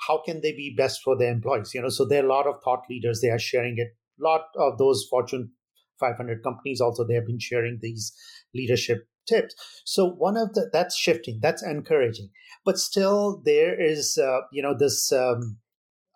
How 0.08 0.22
can 0.26 0.40
they 0.42 0.54
be 0.54 0.74
best 0.78 1.02
for 1.04 1.18
their 1.18 1.32
employees? 1.32 1.72
You 1.74 1.82
know, 1.82 1.90
so 1.90 2.06
there 2.06 2.24
are 2.24 2.26
a 2.26 2.30
lot 2.30 2.48
of 2.48 2.62
thought 2.64 2.84
leaders. 2.90 3.20
They 3.22 3.30
are 3.30 3.40
sharing 3.40 3.76
it. 3.78 3.90
A 4.20 4.24
lot 4.24 4.46
of 4.56 4.78
those 4.78 5.06
Fortune 5.10 5.52
500 6.00 6.42
companies 6.44 6.80
also 6.80 7.06
they 7.06 7.16
have 7.16 7.26
been 7.26 7.40
sharing 7.40 7.80
these 7.82 8.14
leadership 8.56 9.09
tips. 9.28 9.56
So 9.86 10.06
one 10.06 10.38
of 10.38 10.54
the 10.54 10.70
that's 10.72 10.96
shifting, 10.96 11.40
that's 11.42 11.64
encouraging, 11.64 12.30
but 12.66 12.78
still 12.78 13.42
there 13.46 13.80
is 13.80 14.18
uh, 14.18 14.42
you 14.52 14.62
know 14.62 14.76
this 14.78 15.12
um, 15.12 15.60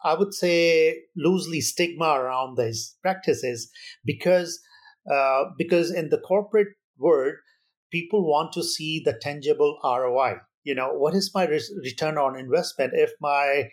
I 0.04 0.16
would 0.16 0.34
say, 0.34 1.04
loosely 1.16 1.62
stigma 1.62 2.10
around 2.20 2.58
these 2.58 2.98
practices 3.02 3.72
because 4.04 4.60
uh, 5.12 5.46
because 5.58 5.92
in 5.92 6.10
the 6.10 6.18
corporate 6.18 6.76
world, 6.98 7.36
people 7.92 8.30
want 8.30 8.54
to 8.54 8.64
see 8.64 9.02
the 9.04 9.14
tangible 9.14 9.80
ROI. 9.84 10.36
You 10.64 10.76
know, 10.76 10.94
what 10.94 11.14
is 11.14 11.32
my 11.34 11.46
re- 11.46 11.62
return 11.84 12.18
on 12.18 12.38
investment 12.38 12.94
if 12.96 13.12
my 13.22 13.70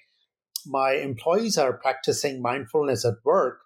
my 0.67 0.93
employees 0.93 1.59
are 1.59 1.79
practicing 1.79 2.43
mindfulness 2.43 3.05
at 3.05 3.15
work, 3.25 3.61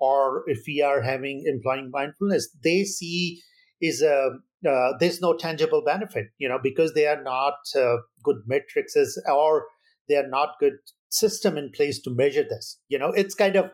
or 0.00 0.42
if 0.46 0.64
we 0.66 0.82
are 0.82 1.02
having 1.02 1.44
employing 1.46 1.90
mindfulness, 1.92 2.48
they 2.64 2.84
see 2.84 3.42
is 3.80 4.02
a 4.02 4.30
uh, 4.66 4.92
there's 4.98 5.20
no 5.20 5.34
tangible 5.34 5.82
benefit, 5.84 6.26
you 6.38 6.48
know, 6.48 6.58
because 6.62 6.94
they 6.94 7.06
are 7.06 7.22
not 7.22 7.54
uh, 7.76 7.96
good 8.22 8.38
metrics 8.46 8.96
or 9.28 9.66
they 10.08 10.16
are 10.16 10.28
not 10.28 10.58
good 10.58 10.78
system 11.10 11.56
in 11.56 11.70
place 11.70 12.00
to 12.02 12.10
measure 12.10 12.44
this. 12.48 12.78
You 12.88 12.98
know, 12.98 13.10
it's 13.10 13.34
kind 13.34 13.56
of 13.56 13.70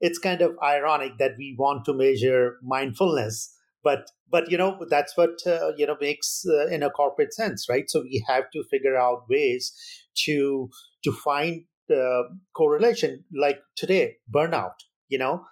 it's 0.00 0.18
kind 0.18 0.42
of 0.42 0.56
ironic 0.62 1.12
that 1.18 1.32
we 1.38 1.54
want 1.58 1.84
to 1.84 1.94
measure 1.94 2.56
mindfulness, 2.62 3.54
but 3.82 4.10
but 4.30 4.50
you 4.50 4.58
know 4.58 4.84
that's 4.90 5.16
what 5.16 5.38
uh, 5.46 5.72
you 5.76 5.86
know 5.86 5.96
makes 6.00 6.44
uh, 6.48 6.66
in 6.66 6.82
a 6.82 6.90
corporate 6.90 7.32
sense, 7.32 7.66
right? 7.68 7.88
So 7.88 8.02
we 8.02 8.24
have 8.26 8.44
to 8.52 8.64
figure 8.70 8.96
out 8.96 9.26
ways 9.30 9.72
to 10.24 10.68
to 11.04 11.12
find 11.12 11.64
uh, 11.90 12.22
correlation. 12.56 13.24
Like 13.34 13.60
today, 13.76 14.16
burnout. 14.34 14.74
You 15.08 15.18
know, 15.18 15.44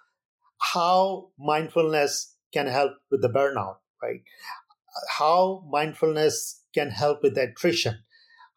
how 0.73 1.29
mindfulness 1.39 2.35
can 2.53 2.67
help 2.67 2.91
with 3.09 3.21
the 3.21 3.29
burnout, 3.29 3.77
right? 4.01 4.21
How 5.17 5.63
mindfulness 5.69 6.61
can 6.73 6.89
help 6.89 7.23
with 7.23 7.37
attrition 7.37 7.99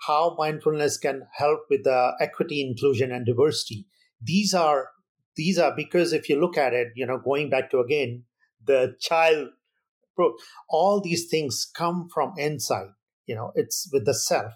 how 0.07 0.35
mindfulness 0.39 0.99
can 0.99 1.27
help 1.33 1.61
with 1.71 1.85
the 1.85 2.13
equity, 2.21 2.67
inclusion, 2.67 3.13
and 3.13 3.25
diversity. 3.25 3.87
These 4.23 4.55
are 4.55 4.91
these 5.37 5.59
are 5.59 5.75
because 5.75 6.13
if 6.13 6.29
you 6.29 6.41
look 6.41 6.57
at 6.57 6.73
it, 6.73 6.89
you 6.95 7.07
know, 7.07 7.19
going 7.19 7.51
back 7.51 7.71
to 7.71 7.81
again 7.81 8.25
the 8.65 8.97
child, 9.01 9.49
all 10.69 11.01
these 11.01 11.29
things 11.29 11.71
come 11.75 12.09
from 12.13 12.33
inside. 12.37 12.89
You 13.27 13.35
know, 13.35 13.53
it's 13.55 13.89
with 13.93 14.07
the 14.07 14.15
self. 14.15 14.53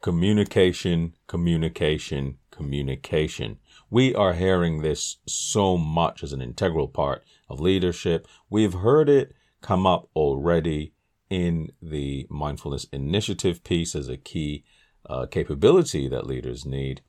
Communication, 0.00 1.14
communication, 1.26 2.38
communication. 2.52 3.58
We 3.90 4.14
are 4.14 4.34
hearing 4.34 4.82
this 4.82 5.16
so 5.26 5.76
much 5.76 6.22
as 6.22 6.32
an 6.32 6.40
integral 6.40 6.86
part 6.86 7.24
of 7.48 7.58
leadership. 7.58 8.28
We've 8.48 8.74
heard 8.74 9.08
it 9.08 9.34
come 9.60 9.86
up 9.86 10.08
already 10.14 10.92
in 11.30 11.70
the 11.82 12.26
mindfulness 12.30 12.84
initiative 12.92 13.62
piece 13.64 13.94
as 13.94 14.08
a 14.08 14.16
key 14.16 14.64
uh, 15.08 15.26
capability 15.26 16.08
that 16.08 16.26
leaders 16.26 16.64
need. 16.64 17.02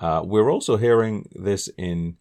Uh, 0.00 0.22
we're 0.24 0.50
also 0.50 0.76
hearing 0.76 1.28
this 1.34 1.68
in 1.78 2.16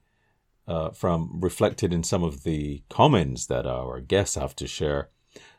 uh, 0.68 0.92
from 0.92 1.40
reflected 1.42 1.92
in 1.94 2.04
some 2.04 2.24
of 2.24 2.44
the 2.44 2.84
comments 2.90 3.48
that 3.48 3.66
our 3.66 4.00
guests 4.00 4.36
have 4.36 4.56
to 4.56 4.68
share. 4.68 5.10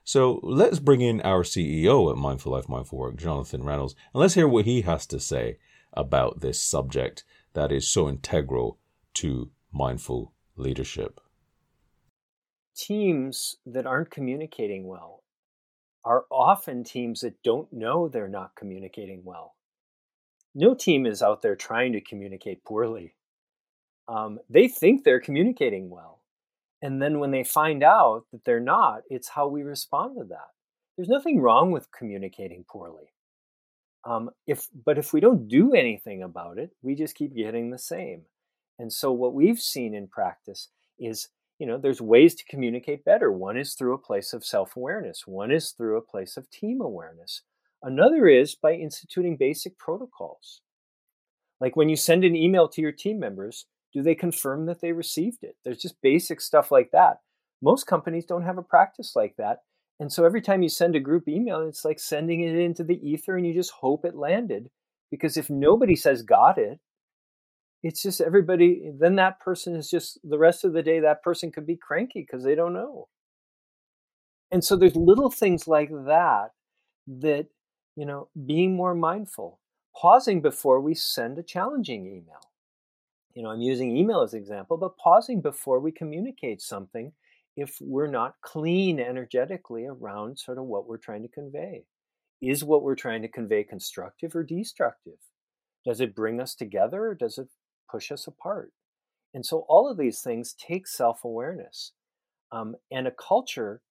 So 0.05 0.41
let's 0.43 0.79
bring 0.79 1.01
in 1.01 1.21
our 1.21 1.43
CEO 1.43 2.11
at 2.11 2.17
Mindful 2.17 2.53
Life, 2.53 2.69
Mindful 2.69 2.99
Work, 2.99 3.17
Jonathan 3.17 3.63
Reynolds, 3.63 3.95
and 4.13 4.21
let's 4.21 4.35
hear 4.35 4.49
what 4.49 4.65
he 4.65 4.83
has 4.83 5.07
to 5.07 5.21
say 5.21 5.59
about 5.93 6.41
this 6.41 6.61
subject 6.61 7.25
that 7.55 7.71
is 7.71 7.89
so 7.89 8.09
integral 8.09 8.79
to 9.15 9.51
mindful 9.73 10.33
leadership. 10.57 11.21
Teams 12.77 13.57
that 13.67 13.87
aren't 13.87 14.11
communicating 14.11 14.87
well 14.87 15.23
are 16.05 16.25
often 16.31 16.85
teams 16.85 17.21
that 17.21 17.43
don't 17.43 17.73
know 17.73 18.09
they're 18.09 18.29
not 18.29 18.57
communicating 18.57 19.23
well. 19.25 19.55
No 20.55 20.75
team 20.75 21.07
is 21.07 21.23
out 21.23 21.43
there 21.43 21.57
trying 21.57 21.93
to 21.93 22.01
communicate 22.01 22.65
poorly. 22.65 23.15
Um, 24.09 24.39
they 24.51 24.69
think 24.69 25.05
they're 25.05 25.21
communicating 25.21 25.91
well. 25.91 26.21
And 26.83 27.01
then 27.01 27.21
when 27.21 27.31
they 27.31 27.45
find 27.45 27.83
out 27.85 28.25
that 28.33 28.45
they're 28.45 28.61
not, 28.61 29.03
it's 29.09 29.29
how 29.29 29.47
we 29.47 29.63
respond 29.63 30.17
to 30.19 30.25
that. 30.25 30.49
There's 30.97 31.09
nothing 31.09 31.41
wrong 31.41 31.71
with 31.71 31.93
communicating 31.93 32.65
poorly. 32.69 33.13
Um, 34.05 34.31
if, 34.47 34.67
but 34.85 34.99
if 34.99 35.13
we 35.13 35.21
don't 35.21 35.47
do 35.47 35.75
anything 35.75 36.23
about 36.23 36.59
it, 36.59 36.71
we 36.83 36.97
just 36.97 37.15
keep 37.15 37.37
getting 37.37 37.71
the 37.71 37.79
same. 37.79 38.23
And 38.79 38.93
so 38.93 39.13
what 39.13 39.33
we've 39.33 39.61
seen 39.61 39.95
in 39.95 40.09
practice 40.09 40.69
is 40.99 41.29
you 41.63 41.69
know 41.69 41.79
there's 41.79 42.01
ways 42.01 42.35
to 42.35 42.45
communicate 42.47 43.05
better. 43.05 43.31
One 43.31 43.57
is 43.57 43.75
through 43.75 43.95
a 43.95 43.99
place 43.99 44.33
of 44.33 44.45
self-awareness. 44.45 45.29
One 45.29 45.53
is 45.53 45.71
through 45.71 45.97
a 45.97 46.03
place 46.03 46.37
of 46.37 46.51
team 46.51 46.81
awareness. 46.81 47.43
Another 47.85 48.27
is 48.27 48.57
by 48.57 48.73
instituting 48.73 49.37
basic 49.37 49.79
protocols. 49.79 50.61
Like 51.61 51.77
when 51.77 51.89
you 51.89 51.95
send 51.95 52.25
an 52.25 52.35
email 52.35 52.67
to 52.71 52.81
your 52.81 52.91
team 52.91 53.21
members 53.21 53.67
do 53.93 54.03
they 54.03 54.17
confirm 54.17 54.67
that 54.67 54.81
they 54.81 54.91
received 54.91 55.45
it? 55.45 55.55
There's 55.65 55.79
just 55.79 56.03
basic 56.03 56.41
stuff 56.41 56.73
like 56.73 56.91
that. 56.91 57.19
Most 57.63 57.87
companies 57.87 58.25
don't 58.25 58.43
have 58.43 58.59
a 58.59 58.63
practice 58.63 59.15
like 59.15 59.37
that. 59.39 59.59
And 60.01 60.13
so 60.13 60.25
every 60.25 60.43
time 60.43 60.65
you 60.65 60.69
send 60.69 60.97
a 60.97 61.01
group 61.01 61.29
email 61.29 61.61
it's 61.61 61.85
like 61.85 62.01
sending 62.01 62.41
it 62.41 62.57
into 62.57 62.83
the 62.83 62.99
ether 63.09 63.37
and 63.37 63.47
you 63.47 63.55
just 63.55 63.71
hope 63.71 64.05
it 64.05 64.17
landed. 64.17 64.69
Because 65.13 65.37
if 65.37 65.49
nobody 65.49 65.95
says 65.95 66.23
got 66.23 66.59
it 66.59 66.81
it's 67.83 68.03
just 68.03 68.21
everybody 68.21 68.91
then 68.99 69.17
that 69.17 69.41
person 69.41 69.75
is 69.75 69.91
just 69.91 70.19
the 70.25 70.39
rest 70.39 70.65
of 70.65 70.73
the 70.73 70.83
day 70.83 71.01
that 71.01 71.23
person 71.23 71.51
could 71.51 71.67
be 71.67 71.77
cranky 71.77 72.21
because 72.21 72.45
they 72.45 72.55
don't 72.55 72.75
know. 72.75 73.09
And 74.51 74.63
so 74.63 74.77
there's 74.77 74.97
little 74.97 75.31
things 75.31 75.67
like 75.67 75.91
that 75.91 76.51
that 77.07 77.47
you 77.97 78.07
know 78.07 78.29
being 78.47 78.77
more 78.77 78.95
mindful 78.95 79.61
pausing 79.97 80.41
before 80.41 80.81
we 80.81 80.95
send 80.95 81.39
a 81.39 81.43
challenging 81.43 82.07
email. 82.07 82.41
You 83.35 83.43
know 83.43 83.51
i'm 83.51 83.61
using 83.61 83.97
email 83.97 84.21
as 84.21 84.35
an 84.35 84.41
example 84.41 84.77
but 84.77 84.99
pausing 84.99 85.41
before 85.41 85.81
we 85.81 85.91
communicate 85.91 86.61
something 86.61 87.13
if 87.57 87.77
we're 87.81 88.11
not 88.11 88.35
clean 88.43 88.99
energetically 88.99 89.87
around 89.87 90.39
sort 90.39 90.59
of 90.59 90.65
what 90.65 90.87
we're 90.87 90.99
trying 90.99 91.23
to 91.23 91.29
convey. 91.29 91.85
Is 92.41 92.65
what 92.65 92.83
we're 92.83 92.97
trying 92.97 93.23
to 93.23 93.29
convey 93.29 93.63
constructive 93.63 94.35
or 94.35 94.43
destructive? 94.43 95.19
Does 95.85 96.01
it 96.01 96.15
bring 96.15 96.41
us 96.41 96.55
together 96.55 97.07
or 97.07 97.15
does 97.15 97.39
it 97.39 97.49
push 97.93 98.11
us 98.11 98.27
apart. 98.27 98.73
And 99.35 99.45
so 99.47 99.65
all 99.69 99.91
of 99.91 99.99
these 99.99 100.21
things 100.21 100.55
take 100.55 100.87
self-awareness. 100.89 101.93
Um, 102.51 102.75
and 102.91 103.07
a 103.07 103.13
culture, 103.13 103.83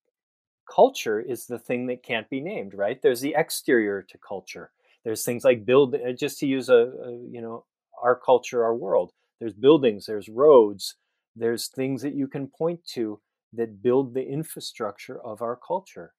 culture 0.70 1.20
is 1.20 1.46
the 1.46 1.60
thing 1.60 1.88
that 1.88 2.04
can't 2.04 2.30
be 2.30 2.42
named, 2.42 2.74
right? 2.74 3.02
There's 3.02 3.22
the 3.22 3.36
exterior 3.38 4.02
to 4.10 4.18
culture. 4.18 4.72
There's 5.04 5.24
things 5.24 5.44
like 5.44 5.66
build, 5.66 5.96
uh, 5.96 6.12
just 6.12 6.40
to 6.40 6.48
use 6.48 6.70
a, 6.70 6.92
a 7.06 7.12
you 7.32 7.42
know, 7.42 7.66
our 8.02 8.16
culture, 8.16 8.64
our 8.64 8.76
world. 8.76 9.12
There's 9.40 9.54
buildings, 9.54 10.06
there's 10.06 10.30
roads, 10.30 10.96
there's 11.36 11.68
things 11.68 12.02
that 12.02 12.14
you 12.14 12.28
can 12.28 12.48
point 12.48 12.86
to 12.94 13.20
that 13.54 13.82
build 13.82 14.14
the 14.14 14.28
infrastructure 14.28 15.20
of 15.22 15.42
our 15.42 15.56
culture. 15.56 16.14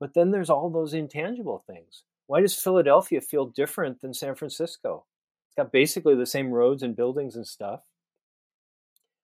But 0.00 0.14
then 0.14 0.30
there's 0.32 0.50
all 0.50 0.70
those 0.70 0.94
intangible 0.94 1.64
things. 1.66 2.02
Why 2.26 2.40
does 2.40 2.54
Philadelphia 2.60 3.20
feel 3.20 3.46
different 3.46 4.00
than 4.00 4.14
San 4.14 4.34
Francisco? 4.34 5.04
It's 5.54 5.62
got 5.62 5.70
basically 5.70 6.16
the 6.16 6.26
same 6.26 6.50
roads 6.50 6.82
and 6.82 6.96
buildings 6.96 7.36
and 7.36 7.46
stuff. 7.46 7.82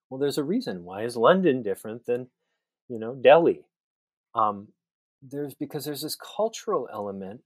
Well, 0.09 0.21
there's 0.21 0.39
a 0.39 0.45
reason. 0.45 0.85
Why 0.85 1.03
is 1.03 1.17
London 1.17 1.61
different 1.61 2.07
than, 2.07 2.29
you 2.89 3.01
know, 3.01 3.17
Delhi? 3.17 3.65
Um, 4.37 4.69
there's 5.21 5.55
because 5.55 5.85
there's 5.85 6.03
this 6.03 6.17
cultural 6.17 6.89
element 6.93 7.41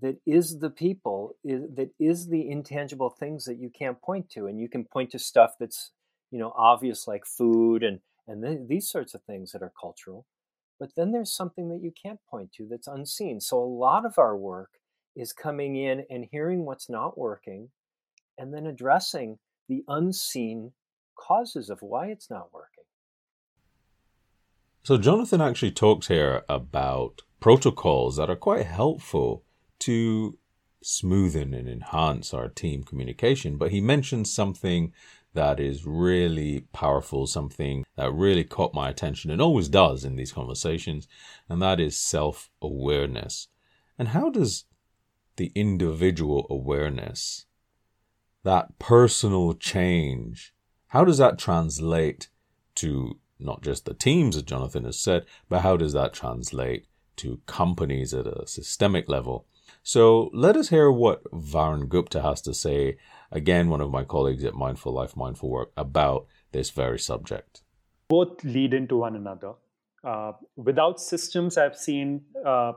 that 0.00 0.16
is 0.26 0.60
the 0.60 0.70
people 0.70 1.36
is, 1.44 1.62
that 1.74 1.90
is 2.00 2.28
the 2.28 2.48
intangible 2.48 3.10
things 3.10 3.44
that 3.44 3.58
you 3.58 3.70
can't 3.70 4.00
point 4.00 4.30
to 4.30 4.46
and 4.46 4.58
you 4.58 4.68
can 4.68 4.84
point 4.84 5.10
to 5.10 5.18
stuff 5.18 5.52
that's 5.60 5.90
you 6.30 6.38
know 6.38 6.54
obvious 6.56 7.06
like 7.06 7.26
food 7.26 7.82
and 7.82 8.00
and 8.26 8.42
th- 8.42 8.66
these 8.66 8.88
sorts 8.88 9.14
of 9.14 9.22
things 9.24 9.52
that 9.52 9.62
are 9.62 9.72
cultural 9.78 10.26
but 10.80 10.88
then 10.96 11.12
there's 11.12 11.32
something 11.32 11.68
that 11.68 11.82
you 11.82 11.92
can't 12.02 12.18
point 12.28 12.50
to 12.50 12.66
that's 12.68 12.88
unseen 12.88 13.40
so 13.40 13.58
a 13.58 13.64
lot 13.64 14.06
of 14.06 14.18
our 14.18 14.36
work 14.36 14.70
is 15.14 15.32
coming 15.32 15.76
in 15.76 16.04
and 16.10 16.26
hearing 16.32 16.64
what's 16.64 16.88
not 16.88 17.18
working 17.18 17.68
and 18.38 18.52
then 18.52 18.66
addressing 18.66 19.38
the 19.68 19.84
unseen 19.88 20.72
causes 21.16 21.70
of 21.70 21.80
why 21.82 22.06
it's 22.08 22.30
not 22.30 22.52
working. 22.52 22.84
So, 24.82 24.98
Jonathan 24.98 25.40
actually 25.40 25.70
talks 25.70 26.08
here 26.08 26.42
about 26.48 27.22
protocols 27.40 28.16
that 28.16 28.30
are 28.30 28.36
quite 28.36 28.66
helpful 28.66 29.44
to 29.80 30.38
smoothen 30.84 31.56
and 31.56 31.68
enhance 31.68 32.34
our 32.34 32.48
team 32.48 32.82
communication. 32.82 33.56
But 33.56 33.70
he 33.70 33.80
mentions 33.80 34.32
something 34.32 34.92
that 35.34 35.60
is 35.60 35.86
really 35.86 36.66
powerful, 36.72 37.26
something 37.26 37.84
that 37.96 38.12
really 38.12 38.44
caught 38.44 38.74
my 38.74 38.90
attention 38.90 39.30
and 39.30 39.40
always 39.40 39.68
does 39.68 40.04
in 40.04 40.16
these 40.16 40.32
conversations, 40.32 41.08
and 41.48 41.62
that 41.62 41.80
is 41.80 41.98
self 41.98 42.50
awareness. 42.60 43.48
And 43.98 44.08
how 44.08 44.30
does 44.30 44.64
the 45.36 45.52
individual 45.54 46.46
awareness 46.50 47.46
that 48.44 48.78
personal 48.78 49.54
change, 49.54 50.54
how 50.88 51.04
does 51.04 51.18
that 51.18 51.38
translate 51.38 52.28
to 52.76 53.18
not 53.38 53.62
just 53.62 53.84
the 53.84 53.94
teams, 53.94 54.36
as 54.36 54.42
Jonathan 54.42 54.84
has 54.84 54.98
said, 54.98 55.24
but 55.48 55.62
how 55.62 55.76
does 55.76 55.92
that 55.92 56.12
translate 56.12 56.86
to 57.16 57.40
companies 57.46 58.14
at 58.14 58.26
a 58.26 58.46
systemic 58.46 59.08
level? 59.08 59.46
So 59.82 60.30
let 60.32 60.56
us 60.56 60.68
hear 60.68 60.90
what 60.90 61.24
Varun 61.32 61.88
Gupta 61.88 62.22
has 62.22 62.40
to 62.42 62.54
say 62.54 62.96
again, 63.32 63.68
one 63.68 63.80
of 63.80 63.90
my 63.90 64.04
colleagues 64.04 64.44
at 64.44 64.54
Mindful 64.54 64.92
Life, 64.92 65.16
Mindful 65.16 65.48
Work, 65.48 65.72
about 65.76 66.26
this 66.52 66.70
very 66.70 66.98
subject? 66.98 67.62
Both 68.08 68.44
lead 68.44 68.74
into 68.74 68.98
one 68.98 69.16
another. 69.16 69.54
Uh, 70.04 70.32
without 70.56 71.00
systems, 71.00 71.56
I've 71.56 71.76
seen 71.76 72.22
uh, 72.44 72.72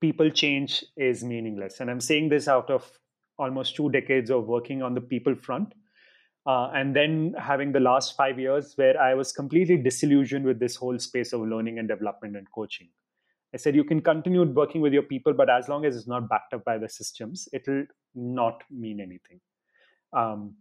people 0.00 0.30
change 0.30 0.84
is 0.96 1.24
meaningless. 1.24 1.80
And 1.80 1.90
I'm 1.90 2.00
saying 2.00 2.28
this 2.28 2.48
out 2.48 2.70
of 2.70 2.90
almost 3.40 3.74
two 3.74 3.90
decades 3.90 4.30
of 4.30 4.46
working 4.46 4.82
on 4.82 4.94
the 4.94 5.00
people 5.00 5.34
front. 5.34 5.72
Uh, 6.46 6.70
and 6.74 6.96
then 6.96 7.34
having 7.38 7.72
the 7.72 7.80
last 7.80 8.16
five 8.16 8.38
years 8.38 8.72
where 8.76 9.00
I 9.00 9.14
was 9.14 9.32
completely 9.32 9.76
disillusioned 9.76 10.44
with 10.44 10.58
this 10.58 10.76
whole 10.76 10.98
space 10.98 11.32
of 11.32 11.40
learning 11.40 11.78
and 11.78 11.88
development 11.88 12.36
and 12.36 12.46
coaching. 12.50 12.88
I 13.54 13.56
said 13.56 13.74
you 13.74 13.84
can 13.84 14.00
continue 14.00 14.44
working 14.44 14.80
with 14.80 14.92
your 14.92 15.02
people, 15.02 15.34
but 15.34 15.50
as 15.50 15.68
long 15.68 15.84
as 15.84 15.96
it's 15.96 16.06
not 16.06 16.28
backed 16.28 16.54
up 16.54 16.64
by 16.64 16.78
the 16.78 16.88
systems, 16.88 17.48
it'll 17.52 17.84
not 18.14 18.62
mean 18.70 19.00
anything. 19.00 19.40
Um, 20.12 20.54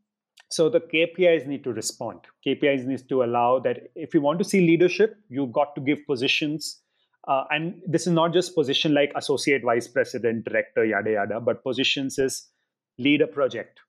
so 0.51 0.69
the 0.69 0.79
KPIs 0.79 1.45
need 1.45 1.63
to 1.63 1.73
respond. 1.73 2.21
KPIs 2.45 2.85
needs 2.85 3.03
to 3.03 3.23
allow 3.23 3.59
that 3.59 3.89
if 3.95 4.13
you 4.13 4.21
want 4.21 4.39
to 4.39 4.45
see 4.45 4.61
leadership, 4.61 5.15
you've 5.29 5.51
got 5.51 5.75
to 5.75 5.81
give 5.81 6.05
positions. 6.07 6.81
Uh, 7.27 7.43
and 7.51 7.79
this 7.85 8.07
is 8.07 8.13
not 8.13 8.33
just 8.33 8.55
position 8.55 8.93
like 8.93 9.11
associate 9.15 9.61
vice 9.63 9.87
president, 9.87 10.45
director, 10.45 10.83
yada 10.83 11.11
yada, 11.11 11.39
but 11.39 11.63
positions 11.63 12.17
is 12.17 12.47
lead 12.99 13.21
a 13.21 13.27
project. 13.27 13.79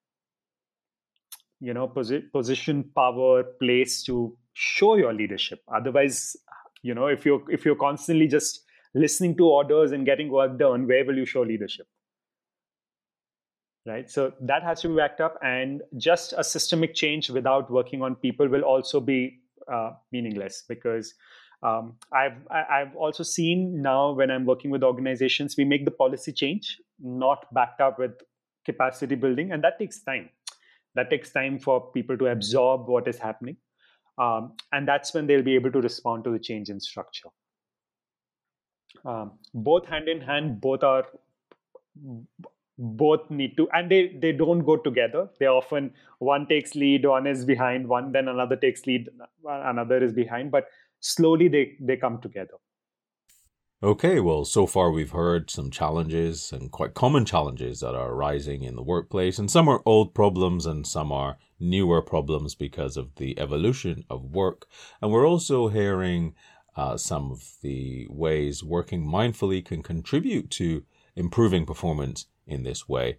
You 1.61 1.75
know, 1.75 1.89
posi- 1.89 2.33
position, 2.33 2.85
power, 2.95 3.43
place 3.43 4.03
to 4.05 4.37
show 4.55 4.95
your 4.95 5.13
leadership. 5.13 5.61
Otherwise, 5.75 6.37
you 6.83 6.95
know, 6.95 7.09
if 7.09 7.27
you're 7.27 7.43
if 7.51 7.65
you're 7.67 7.77
constantly 7.77 8.27
just 8.27 8.63
listening 8.95 9.37
to 9.37 9.45
orders 9.45 9.93
and 9.93 10.07
getting 10.07 10.31
work 10.31 10.59
done, 10.59 10.87
where 10.87 11.05
will 11.05 11.17
you 11.17 11.27
show 11.27 11.43
leadership? 11.43 11.87
Right. 13.87 14.11
So 14.11 14.33
that 14.41 14.63
has 14.63 14.83
to 14.83 14.89
be 14.89 14.97
backed 14.97 15.21
up, 15.21 15.39
and 15.43 15.83
just 15.97 16.35
a 16.37 16.45
systemic 16.45 16.95
change 16.95 17.31
without 17.31 17.71
working 17.71 18.03
on 18.03 18.15
people 18.15 18.49
will 18.49 18.63
also 18.63 19.01
be 19.01 19.41
uh, 19.71 19.93
meaningless 20.13 20.65
because 20.69 21.15
um, 21.63 21.97
I've 22.13 22.39
I've 22.51 22.95
also 22.97 23.23
seen 23.23 23.83
now 23.83 24.13
when 24.13 24.31
I'm 24.31 24.47
working 24.47 24.71
with 24.71 24.83
organizations, 24.83 25.57
we 25.59 25.65
make 25.65 25.85
the 25.85 25.91
policy 25.91 26.33
change 26.33 26.79
not 26.99 27.53
backed 27.53 27.81
up 27.81 27.99
with 27.99 28.13
capacity 28.71 29.15
building, 29.15 29.53
and 29.53 29.65
that 29.65 29.79
takes 29.79 30.03
time. 30.03 30.29
That 30.95 31.11
takes 31.11 31.31
time 31.31 31.59
for 31.59 31.81
people 31.93 32.19
to 32.19 32.27
absorb 32.27 32.89
what 32.89 33.09
is 33.09 33.19
happening, 33.19 33.57
um, 34.19 34.55
and 34.73 34.89
that's 34.93 35.15
when 35.15 35.27
they'll 35.27 35.49
be 35.51 35.55
able 35.55 35.73
to 35.73 35.81
respond 35.81 36.25
to 36.25 36.31
the 36.31 36.39
change 36.39 36.69
in 36.69 36.81
structure. 36.81 37.29
Um, 39.05 39.33
both 39.55 39.87
hand 39.87 40.09
in 40.09 40.21
hand 40.21 40.61
both 40.61 40.83
are 40.83 41.05
both 42.81 43.31
need 43.31 43.57
to 43.57 43.69
and 43.79 43.91
they 43.91 44.17
they 44.25 44.33
don't 44.33 44.65
go 44.65 44.77
together. 44.77 45.29
They 45.39 45.47
often 45.47 45.93
one 46.19 46.47
takes 46.47 46.75
lead 46.75 47.07
one 47.07 47.27
is 47.27 47.45
behind 47.45 47.87
one 47.87 48.13
then 48.13 48.29
another 48.29 48.57
takes 48.57 48.87
lead 48.87 49.09
another 49.45 50.03
is 50.03 50.13
behind 50.13 50.51
but 50.51 50.69
slowly 51.01 51.49
they 51.49 51.77
they 51.81 51.97
come 51.97 52.21
together 52.21 52.55
Okay, 53.83 54.21
well, 54.21 54.45
so 54.45 54.67
far 54.67 54.91
we've 54.91 55.13
heard 55.13 55.49
some 55.49 55.71
challenges 55.71 56.53
and 56.53 56.71
quite 56.71 56.93
common 56.93 57.25
challenges 57.25 57.81
that 57.81 57.95
are 57.95 58.11
arising 58.11 58.63
in 58.63 58.77
the 58.77 58.83
workplace, 58.83 59.39
and 59.39 59.51
some 59.51 59.69
are 59.69 59.83
old 59.87 60.13
problems 60.13 60.67
and 60.67 60.87
some 60.87 61.11
are 61.11 61.39
newer 61.59 62.03
problems 62.03 62.55
because 62.55 62.99
of 62.99 63.15
the 63.15 63.39
evolution 63.39 64.05
of 64.11 64.35
work. 64.35 64.67
And 65.01 65.11
we're 65.11 65.27
also 65.27 65.69
hearing 65.69 66.35
uh, 66.77 66.99
some 66.99 67.31
of 67.31 67.53
the 67.63 68.07
ways 68.11 68.63
working 68.63 69.03
mindfully 69.07 69.65
can 69.65 69.83
contribute 69.83 70.51
to 70.51 70.85
improving 71.17 71.65
performance 71.65 72.27
in 72.47 72.65
this 72.65 72.87
way. 72.87 73.17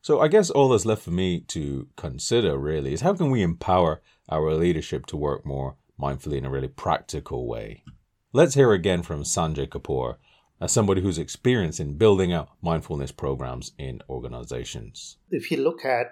So, 0.00 0.22
I 0.22 0.28
guess 0.28 0.48
all 0.48 0.70
that's 0.70 0.86
left 0.86 1.02
for 1.02 1.10
me 1.10 1.40
to 1.48 1.86
consider 1.96 2.56
really 2.56 2.94
is 2.94 3.02
how 3.02 3.12
can 3.12 3.30
we 3.30 3.42
empower 3.42 4.00
our 4.30 4.54
leadership 4.54 5.04
to 5.06 5.18
work 5.18 5.44
more 5.44 5.76
mindfully 6.00 6.38
in 6.38 6.46
a 6.46 6.50
really 6.50 6.68
practical 6.68 7.46
way? 7.46 7.82
Let's 8.34 8.54
hear 8.54 8.72
again 8.72 9.02
from 9.02 9.22
Sanjay 9.22 9.66
Kapoor 9.66 10.16
as 10.60 10.70
somebody 10.70 11.00
who's 11.00 11.16
experienced 11.16 11.80
in 11.80 11.96
building 11.96 12.30
out 12.30 12.50
mindfulness 12.60 13.10
programs 13.10 13.72
in 13.78 14.02
organizations. 14.06 15.16
If 15.30 15.50
you 15.50 15.56
look 15.56 15.82
at 15.82 16.08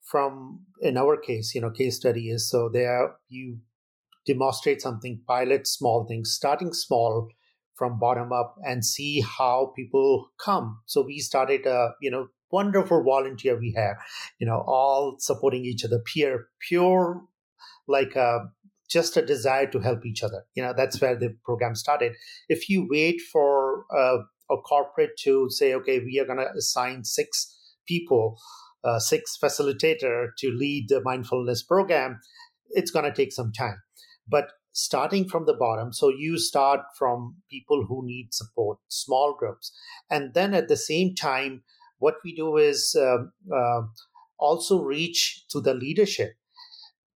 from 0.00 0.60
in 0.80 0.96
our 0.96 1.18
case, 1.18 1.54
you 1.54 1.60
know, 1.60 1.70
case 1.70 1.96
study 1.96 2.30
is 2.30 2.48
so 2.48 2.70
there 2.72 3.16
you 3.28 3.58
demonstrate 4.26 4.80
something, 4.80 5.20
pilot 5.26 5.66
small 5.66 6.06
things, 6.06 6.32
starting 6.32 6.72
small 6.72 7.28
from 7.74 7.98
bottom 7.98 8.32
up 8.32 8.54
and 8.64 8.82
see 8.82 9.20
how 9.20 9.74
people 9.76 10.30
come. 10.42 10.80
So 10.86 11.02
we 11.02 11.18
started 11.18 11.66
a, 11.66 11.90
you 12.00 12.10
know, 12.10 12.28
wonderful 12.50 13.04
volunteer 13.04 13.60
we 13.60 13.74
have, 13.76 13.96
you 14.38 14.46
know, 14.46 14.64
all 14.66 15.16
supporting 15.18 15.66
each 15.66 15.84
other, 15.84 15.98
peer, 15.98 16.46
pure, 16.66 17.20
like 17.86 18.16
a, 18.16 18.20
uh, 18.20 18.38
just 18.94 19.16
a 19.18 19.26
desire 19.26 19.66
to 19.72 19.80
help 19.80 20.06
each 20.06 20.22
other. 20.22 20.44
You 20.54 20.62
know, 20.62 20.72
that's 20.74 21.00
where 21.00 21.16
the 21.16 21.36
program 21.44 21.74
started. 21.74 22.12
If 22.48 22.68
you 22.70 22.86
wait 22.90 23.20
for 23.32 23.84
a, 23.90 24.20
a 24.50 24.56
corporate 24.56 25.18
to 25.24 25.50
say, 25.50 25.74
okay, 25.74 25.98
we 25.98 26.18
are 26.20 26.24
going 26.24 26.38
to 26.38 26.50
assign 26.56 27.04
six 27.04 27.54
people, 27.86 28.38
uh, 28.84 28.98
six 28.98 29.36
facilitator 29.42 30.28
to 30.38 30.50
lead 30.50 30.86
the 30.88 31.02
mindfulness 31.02 31.62
program, 31.62 32.20
it's 32.70 32.90
going 32.90 33.04
to 33.04 33.12
take 33.12 33.32
some 33.32 33.52
time 33.52 33.82
but 34.28 34.52
starting 34.72 35.28
from 35.28 35.46
the 35.46 35.54
bottom 35.54 35.92
so 35.92 36.08
you 36.08 36.38
start 36.38 36.80
from 36.98 37.36
people 37.50 37.86
who 37.88 38.04
need 38.04 38.28
support 38.32 38.78
small 38.88 39.34
groups 39.38 39.72
and 40.10 40.34
then 40.34 40.54
at 40.54 40.68
the 40.68 40.76
same 40.76 41.14
time 41.14 41.62
what 41.98 42.16
we 42.24 42.34
do 42.34 42.56
is 42.56 42.96
um, 43.00 43.32
uh, 43.54 43.82
also 44.38 44.82
reach 44.82 45.44
to 45.48 45.60
the 45.60 45.74
leadership 45.74 46.32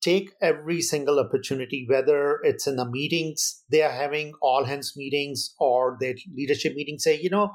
take 0.02 0.32
every 0.42 0.82
single 0.82 1.20
opportunity 1.20 1.86
whether 1.90 2.40
it's 2.44 2.68
in 2.68 2.76
the 2.76 2.90
meetings 2.90 3.64
they 3.70 3.82
are 3.82 3.92
having 3.92 4.34
all 4.42 4.66
hands 4.66 4.94
meetings 4.96 5.54
or 5.60 5.98
their 6.00 6.14
leadership 6.36 6.74
meetings 6.76 7.04
say 7.04 7.20
you 7.20 7.30
know 7.30 7.52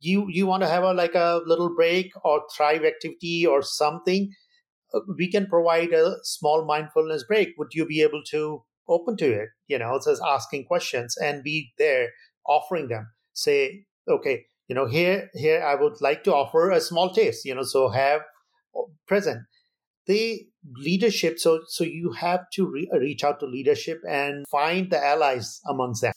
you 0.00 0.26
you 0.28 0.46
want 0.46 0.62
to 0.62 0.68
have 0.68 0.82
a 0.82 0.92
like 0.92 1.14
a 1.14 1.40
little 1.46 1.74
break 1.74 2.12
or 2.24 2.42
thrive 2.56 2.84
activity 2.84 3.46
or 3.46 3.62
something 3.62 4.30
uh, 4.94 5.00
we 5.18 5.30
can 5.30 5.46
provide 5.46 5.92
a 5.92 6.16
small 6.24 6.64
mindfulness 6.64 7.24
break. 7.24 7.50
Would 7.58 7.74
you 7.74 7.86
be 7.86 8.02
able 8.02 8.22
to 8.30 8.64
open 8.88 9.16
to 9.18 9.30
it? 9.30 9.50
You 9.68 9.78
know 9.78 9.94
it 9.94 10.02
says 10.02 10.20
asking 10.26 10.64
questions 10.64 11.16
and 11.16 11.44
be 11.44 11.72
there 11.78 12.08
offering 12.46 12.88
them. 12.88 13.08
Say 13.32 13.84
okay 14.08 14.44
you 14.70 14.74
know 14.74 14.86
here 14.86 15.28
here 15.34 15.62
i 15.62 15.74
would 15.74 16.00
like 16.00 16.24
to 16.24 16.34
offer 16.34 16.70
a 16.70 16.80
small 16.80 17.10
taste 17.10 17.44
you 17.44 17.54
know 17.54 17.62
so 17.62 17.88
have 17.88 18.22
uh, 18.78 18.82
present 19.06 19.40
leadership. 20.76 21.38
So 21.38 21.60
so 21.66 21.84
you 21.84 22.12
have 22.12 22.40
to 22.54 22.66
re- 22.66 22.90
reach 22.92 23.24
out 23.24 23.40
to 23.40 23.46
leadership 23.46 24.00
and 24.08 24.44
find 24.50 24.90
the 24.90 25.04
allies 25.04 25.60
amongst 25.68 26.02
them. 26.02 26.12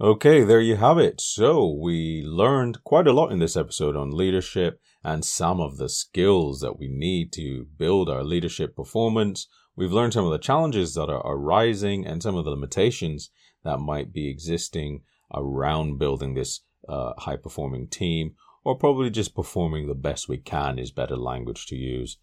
Okay 0.00 0.44
there 0.44 0.60
you 0.60 0.76
have 0.76 0.98
it. 0.98 1.20
So 1.20 1.50
we 1.66 2.22
learned 2.24 2.84
quite 2.84 3.06
a 3.06 3.12
lot 3.12 3.32
in 3.32 3.38
this 3.38 3.56
episode 3.56 3.96
on 3.96 4.10
leadership 4.10 4.80
and 5.02 5.24
some 5.24 5.60
of 5.60 5.76
the 5.76 5.88
skills 5.88 6.60
that 6.60 6.78
we 6.78 6.88
need 6.88 7.32
to 7.32 7.66
build 7.76 8.08
our 8.08 8.24
leadership 8.24 8.76
performance. 8.76 9.46
We've 9.76 9.92
learned 9.92 10.12
some 10.12 10.26
of 10.26 10.32
the 10.32 10.38
challenges 10.38 10.94
that 10.94 11.08
are 11.08 11.26
arising 11.26 12.06
and 12.06 12.22
some 12.22 12.36
of 12.36 12.44
the 12.44 12.50
limitations 12.50 13.30
that 13.64 13.78
might 13.78 14.12
be 14.12 14.28
existing 14.28 15.02
around 15.34 15.98
building 15.98 16.34
this 16.34 16.60
uh, 16.88 17.12
high 17.18 17.36
performing 17.36 17.88
team, 17.88 18.34
or 18.64 18.76
probably 18.76 19.10
just 19.10 19.34
performing 19.34 19.86
the 19.86 19.94
best 19.94 20.28
we 20.28 20.38
can 20.38 20.78
is 20.78 20.90
better 20.90 21.16
language 21.16 21.66
to 21.66 21.76
use. 21.76 22.18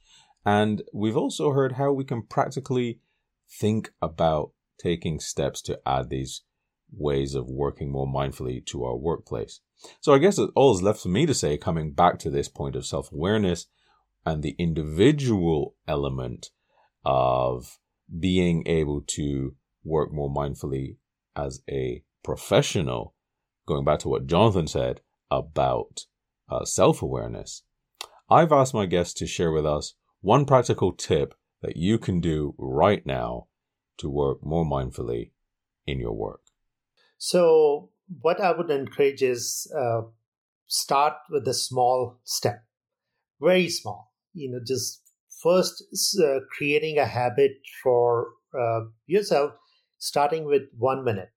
And 0.47 0.81
we've 0.93 1.17
also 1.17 1.51
heard 1.51 1.73
how 1.73 1.91
we 1.91 2.05
can 2.05 2.21
practically 2.21 3.01
think 3.51 3.91
about 4.01 4.51
taking 4.79 5.19
steps 5.19 5.61
to 5.63 5.77
add 5.85 6.09
these 6.09 6.43
ways 6.89 7.35
of 7.35 7.49
working 7.49 7.91
more 7.91 8.07
mindfully 8.07 8.65
to 8.67 8.85
our 8.85 8.95
workplace. 8.95 9.59
So 9.99 10.13
I 10.13 10.19
guess 10.19 10.39
all 10.55 10.73
is 10.73 10.81
left 10.81 11.01
for 11.01 11.09
me 11.09 11.25
to 11.25 11.33
say, 11.33 11.57
coming 11.57 11.91
back 11.91 12.17
to 12.19 12.29
this 12.29 12.47
point 12.47 12.77
of 12.77 12.85
self 12.85 13.11
awareness 13.11 13.67
and 14.25 14.41
the 14.41 14.55
individual 14.57 15.75
element 15.85 16.49
of 17.03 17.77
being 18.17 18.65
able 18.67 19.01
to 19.01 19.53
work 19.83 20.13
more 20.13 20.33
mindfully 20.33 20.95
as 21.35 21.61
a 21.69 22.03
professional, 22.23 23.13
going 23.65 23.83
back 23.83 23.99
to 23.99 24.07
what 24.07 24.27
Jonathan 24.27 24.67
said 24.67 25.01
about 25.29 26.05
uh, 26.47 26.63
self 26.63 27.01
awareness, 27.01 27.63
I've 28.29 28.53
asked 28.53 28.73
my 28.73 28.85
guests 28.85 29.13
to 29.15 29.27
share 29.27 29.51
with 29.51 29.65
us 29.65 29.95
one 30.21 30.45
practical 30.45 30.93
tip 30.93 31.33
that 31.61 31.77
you 31.77 31.97
can 31.97 32.19
do 32.19 32.55
right 32.57 33.05
now 33.05 33.47
to 33.97 34.09
work 34.09 34.43
more 34.43 34.65
mindfully 34.65 35.31
in 35.85 35.99
your 35.99 36.13
work. 36.13 36.41
So, 37.17 37.89
what 38.21 38.39
I 38.39 38.51
would 38.51 38.69
encourage 38.69 39.21
is 39.21 39.71
uh, 39.77 40.01
start 40.67 41.15
with 41.29 41.47
a 41.47 41.53
small 41.53 42.19
step, 42.23 42.63
very 43.41 43.69
small. 43.69 44.13
You 44.33 44.51
know, 44.51 44.59
just 44.65 45.01
first 45.41 45.83
uh, 46.23 46.39
creating 46.55 46.97
a 46.99 47.05
habit 47.05 47.51
for 47.83 48.27
uh, 48.57 48.81
yourself, 49.07 49.53
starting 49.97 50.45
with 50.45 50.63
one 50.77 51.03
minute, 51.03 51.31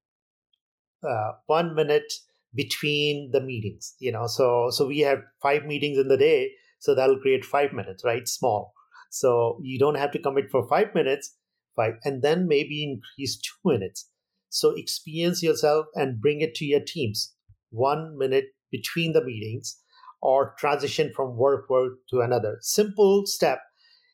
uh, 1.03 1.33
one 1.47 1.75
minute 1.75 2.13
between 2.55 3.31
the 3.33 3.41
meetings. 3.41 3.95
You 3.99 4.13
know, 4.13 4.27
so 4.27 4.69
so 4.71 4.87
we 4.87 5.01
have 5.01 5.21
five 5.43 5.65
meetings 5.65 5.99
in 5.99 6.09
the 6.09 6.19
day, 6.19 6.53
so 6.81 6.95
that'll 6.95 7.21
create 7.21 7.45
five 7.45 7.73
minutes, 7.73 8.03
right? 8.05 8.27
Small. 8.27 8.73
So 9.11 9.61
you 9.63 9.79
don't 9.79 9.97
have 9.97 10.11
to 10.13 10.19
commit 10.19 10.51
for 10.51 10.67
five 10.67 10.95
minutes, 10.95 11.37
five, 11.77 11.95
and 12.05 12.23
then 12.23 12.49
maybe 12.49 12.83
increase 12.83 13.39
two 13.39 13.71
minutes. 13.71 14.09
So 14.49 14.71
experience 14.71 15.43
yourself 15.43 15.87
and 15.95 16.21
bring 16.21 16.41
it 16.41 16.55
to 16.57 16.65
your 16.65 16.81
teams. 16.81 17.35
One 17.71 18.17
minute 18.17 18.47
between 18.73 19.13
the 19.13 19.23
meetings 19.23 19.79
or 20.23 20.55
transition 20.59 21.13
from 21.15 21.37
work 21.37 21.69
work 21.69 21.93
to 22.11 22.21
another. 22.21 22.57
Simple 22.61 23.27
step. 23.27 23.61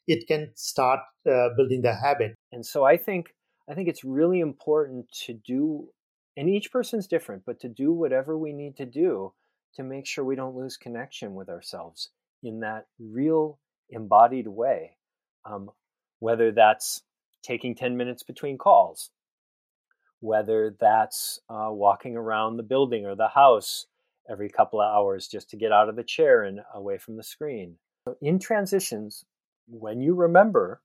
It 0.07 0.27
can 0.27 0.51
start 0.55 1.01
uh, 1.29 1.49
building 1.57 1.83
the 1.83 1.95
habit. 1.95 2.35
And 2.53 2.67
so 2.67 2.85
I 2.85 2.97
think 2.97 3.29
I 3.69 3.75
think 3.75 3.89
it's 3.89 4.05
really 4.05 4.41
important 4.41 5.07
to 5.27 5.35
do 5.35 5.89
and 6.37 6.51
each 6.51 6.71
person's 6.71 7.07
different, 7.07 7.45
but 7.47 7.61
to 7.61 7.69
do 7.69 7.93
whatever 7.93 8.37
we 8.37 8.53
need 8.53 8.77
to 8.77 8.87
do 8.87 9.33
to 9.75 9.83
make 9.83 10.07
sure 10.07 10.25
we 10.25 10.37
don't 10.37 10.57
lose 10.57 10.77
connection 10.77 11.35
with 11.35 11.49
ourselves 11.49 12.11
in 12.43 12.61
that 12.61 12.87
real 12.99 13.59
embodied 13.91 14.49
way. 14.49 14.97
Um, 15.45 15.71
whether 16.19 16.51
that's 16.51 17.03
taking 17.43 17.75
10 17.75 17.97
minutes 17.97 18.23
between 18.23 18.59
calls, 18.59 19.11
whether 20.21 20.75
that's 20.81 21.41
uh, 21.49 21.69
walking 21.71 22.17
around 22.17 22.57
the 22.57 22.63
building 22.63 23.07
or 23.07 23.15
the 23.15 23.29
house 23.29 23.87
every 24.29 24.49
couple 24.49 24.81
of 24.81 24.93
hours 24.93 25.29
just 25.29 25.51
to 25.51 25.57
get 25.57 25.73
out 25.73 25.89
of 25.89 25.97
the 25.97 26.03
chair 26.03 26.43
and 26.43 26.61
away 26.75 26.99
from 26.99 27.17
the 27.17 27.23
screen. 27.23 27.77
So 28.05 28.17
in 28.21 28.39
transitions, 28.39 29.25
when 29.69 30.01
you 30.01 30.15
remember, 30.15 30.81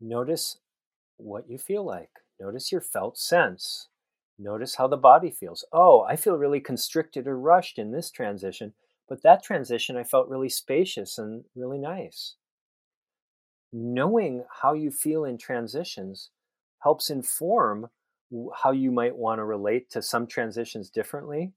notice 0.00 0.58
what 1.16 1.48
you 1.48 1.58
feel 1.58 1.84
like. 1.84 2.10
Notice 2.40 2.72
your 2.72 2.80
felt 2.80 3.18
sense. 3.18 3.88
Notice 4.38 4.76
how 4.76 4.88
the 4.88 4.96
body 4.96 5.30
feels. 5.30 5.64
Oh, 5.72 6.02
I 6.02 6.16
feel 6.16 6.36
really 6.36 6.60
constricted 6.60 7.26
or 7.26 7.38
rushed 7.38 7.78
in 7.78 7.92
this 7.92 8.10
transition, 8.10 8.72
but 9.10 9.22
that 9.22 9.42
transition 9.42 9.96
I 9.96 10.04
felt 10.04 10.28
really 10.28 10.48
spacious 10.48 11.18
and 11.18 11.44
really 11.56 11.78
nice. 11.78 12.36
Knowing 13.72 14.44
how 14.62 14.72
you 14.72 14.92
feel 14.92 15.24
in 15.24 15.36
transitions 15.36 16.30
helps 16.82 17.10
inform 17.10 17.88
how 18.62 18.70
you 18.70 18.92
might 18.92 19.16
want 19.16 19.40
to 19.40 19.44
relate 19.44 19.90
to 19.90 20.00
some 20.00 20.28
transitions 20.28 20.90
differently. 20.90 21.52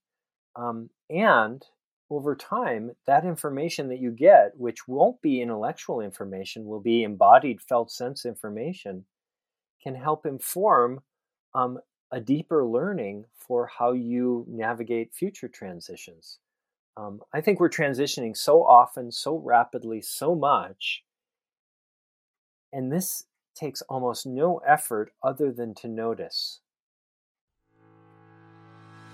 Um, 0.55 0.89
and 1.11 1.63
over 2.09 2.35
time, 2.35 2.91
that 3.05 3.23
information 3.23 3.87
that 3.89 3.99
you 3.99 4.11
get, 4.11 4.53
which 4.55 4.87
won't 4.87 5.21
be 5.21 5.41
intellectual 5.41 6.01
information, 6.01 6.65
will 6.65 6.81
be 6.81 7.03
embodied 7.03 7.61
felt 7.61 7.91
sense 7.91 8.25
information, 8.25 9.05
can 9.83 9.93
help 9.93 10.25
inform 10.25 11.01
um, 11.53 11.79
a 12.11 12.19
deeper 12.19 12.65
learning 12.65 13.25
for 13.35 13.67
how 13.67 13.91
you 13.91 14.43
navigate 14.47 15.13
future 15.13 15.47
transitions. 15.47 16.39
Um, 16.95 17.21
I 17.33 17.41
think 17.41 17.59
we're 17.59 17.69
transitioning 17.69 18.37
so 18.37 18.63
often, 18.63 19.11
so 19.11 19.37
rapidly, 19.37 20.01
so 20.01 20.35
much. 20.35 21.03
And 22.71 22.91
this 22.91 23.25
takes 23.55 23.81
almost 23.83 24.25
no 24.25 24.57
effort 24.67 25.11
other 25.23 25.51
than 25.51 25.73
to 25.75 25.87
notice. 25.87 26.59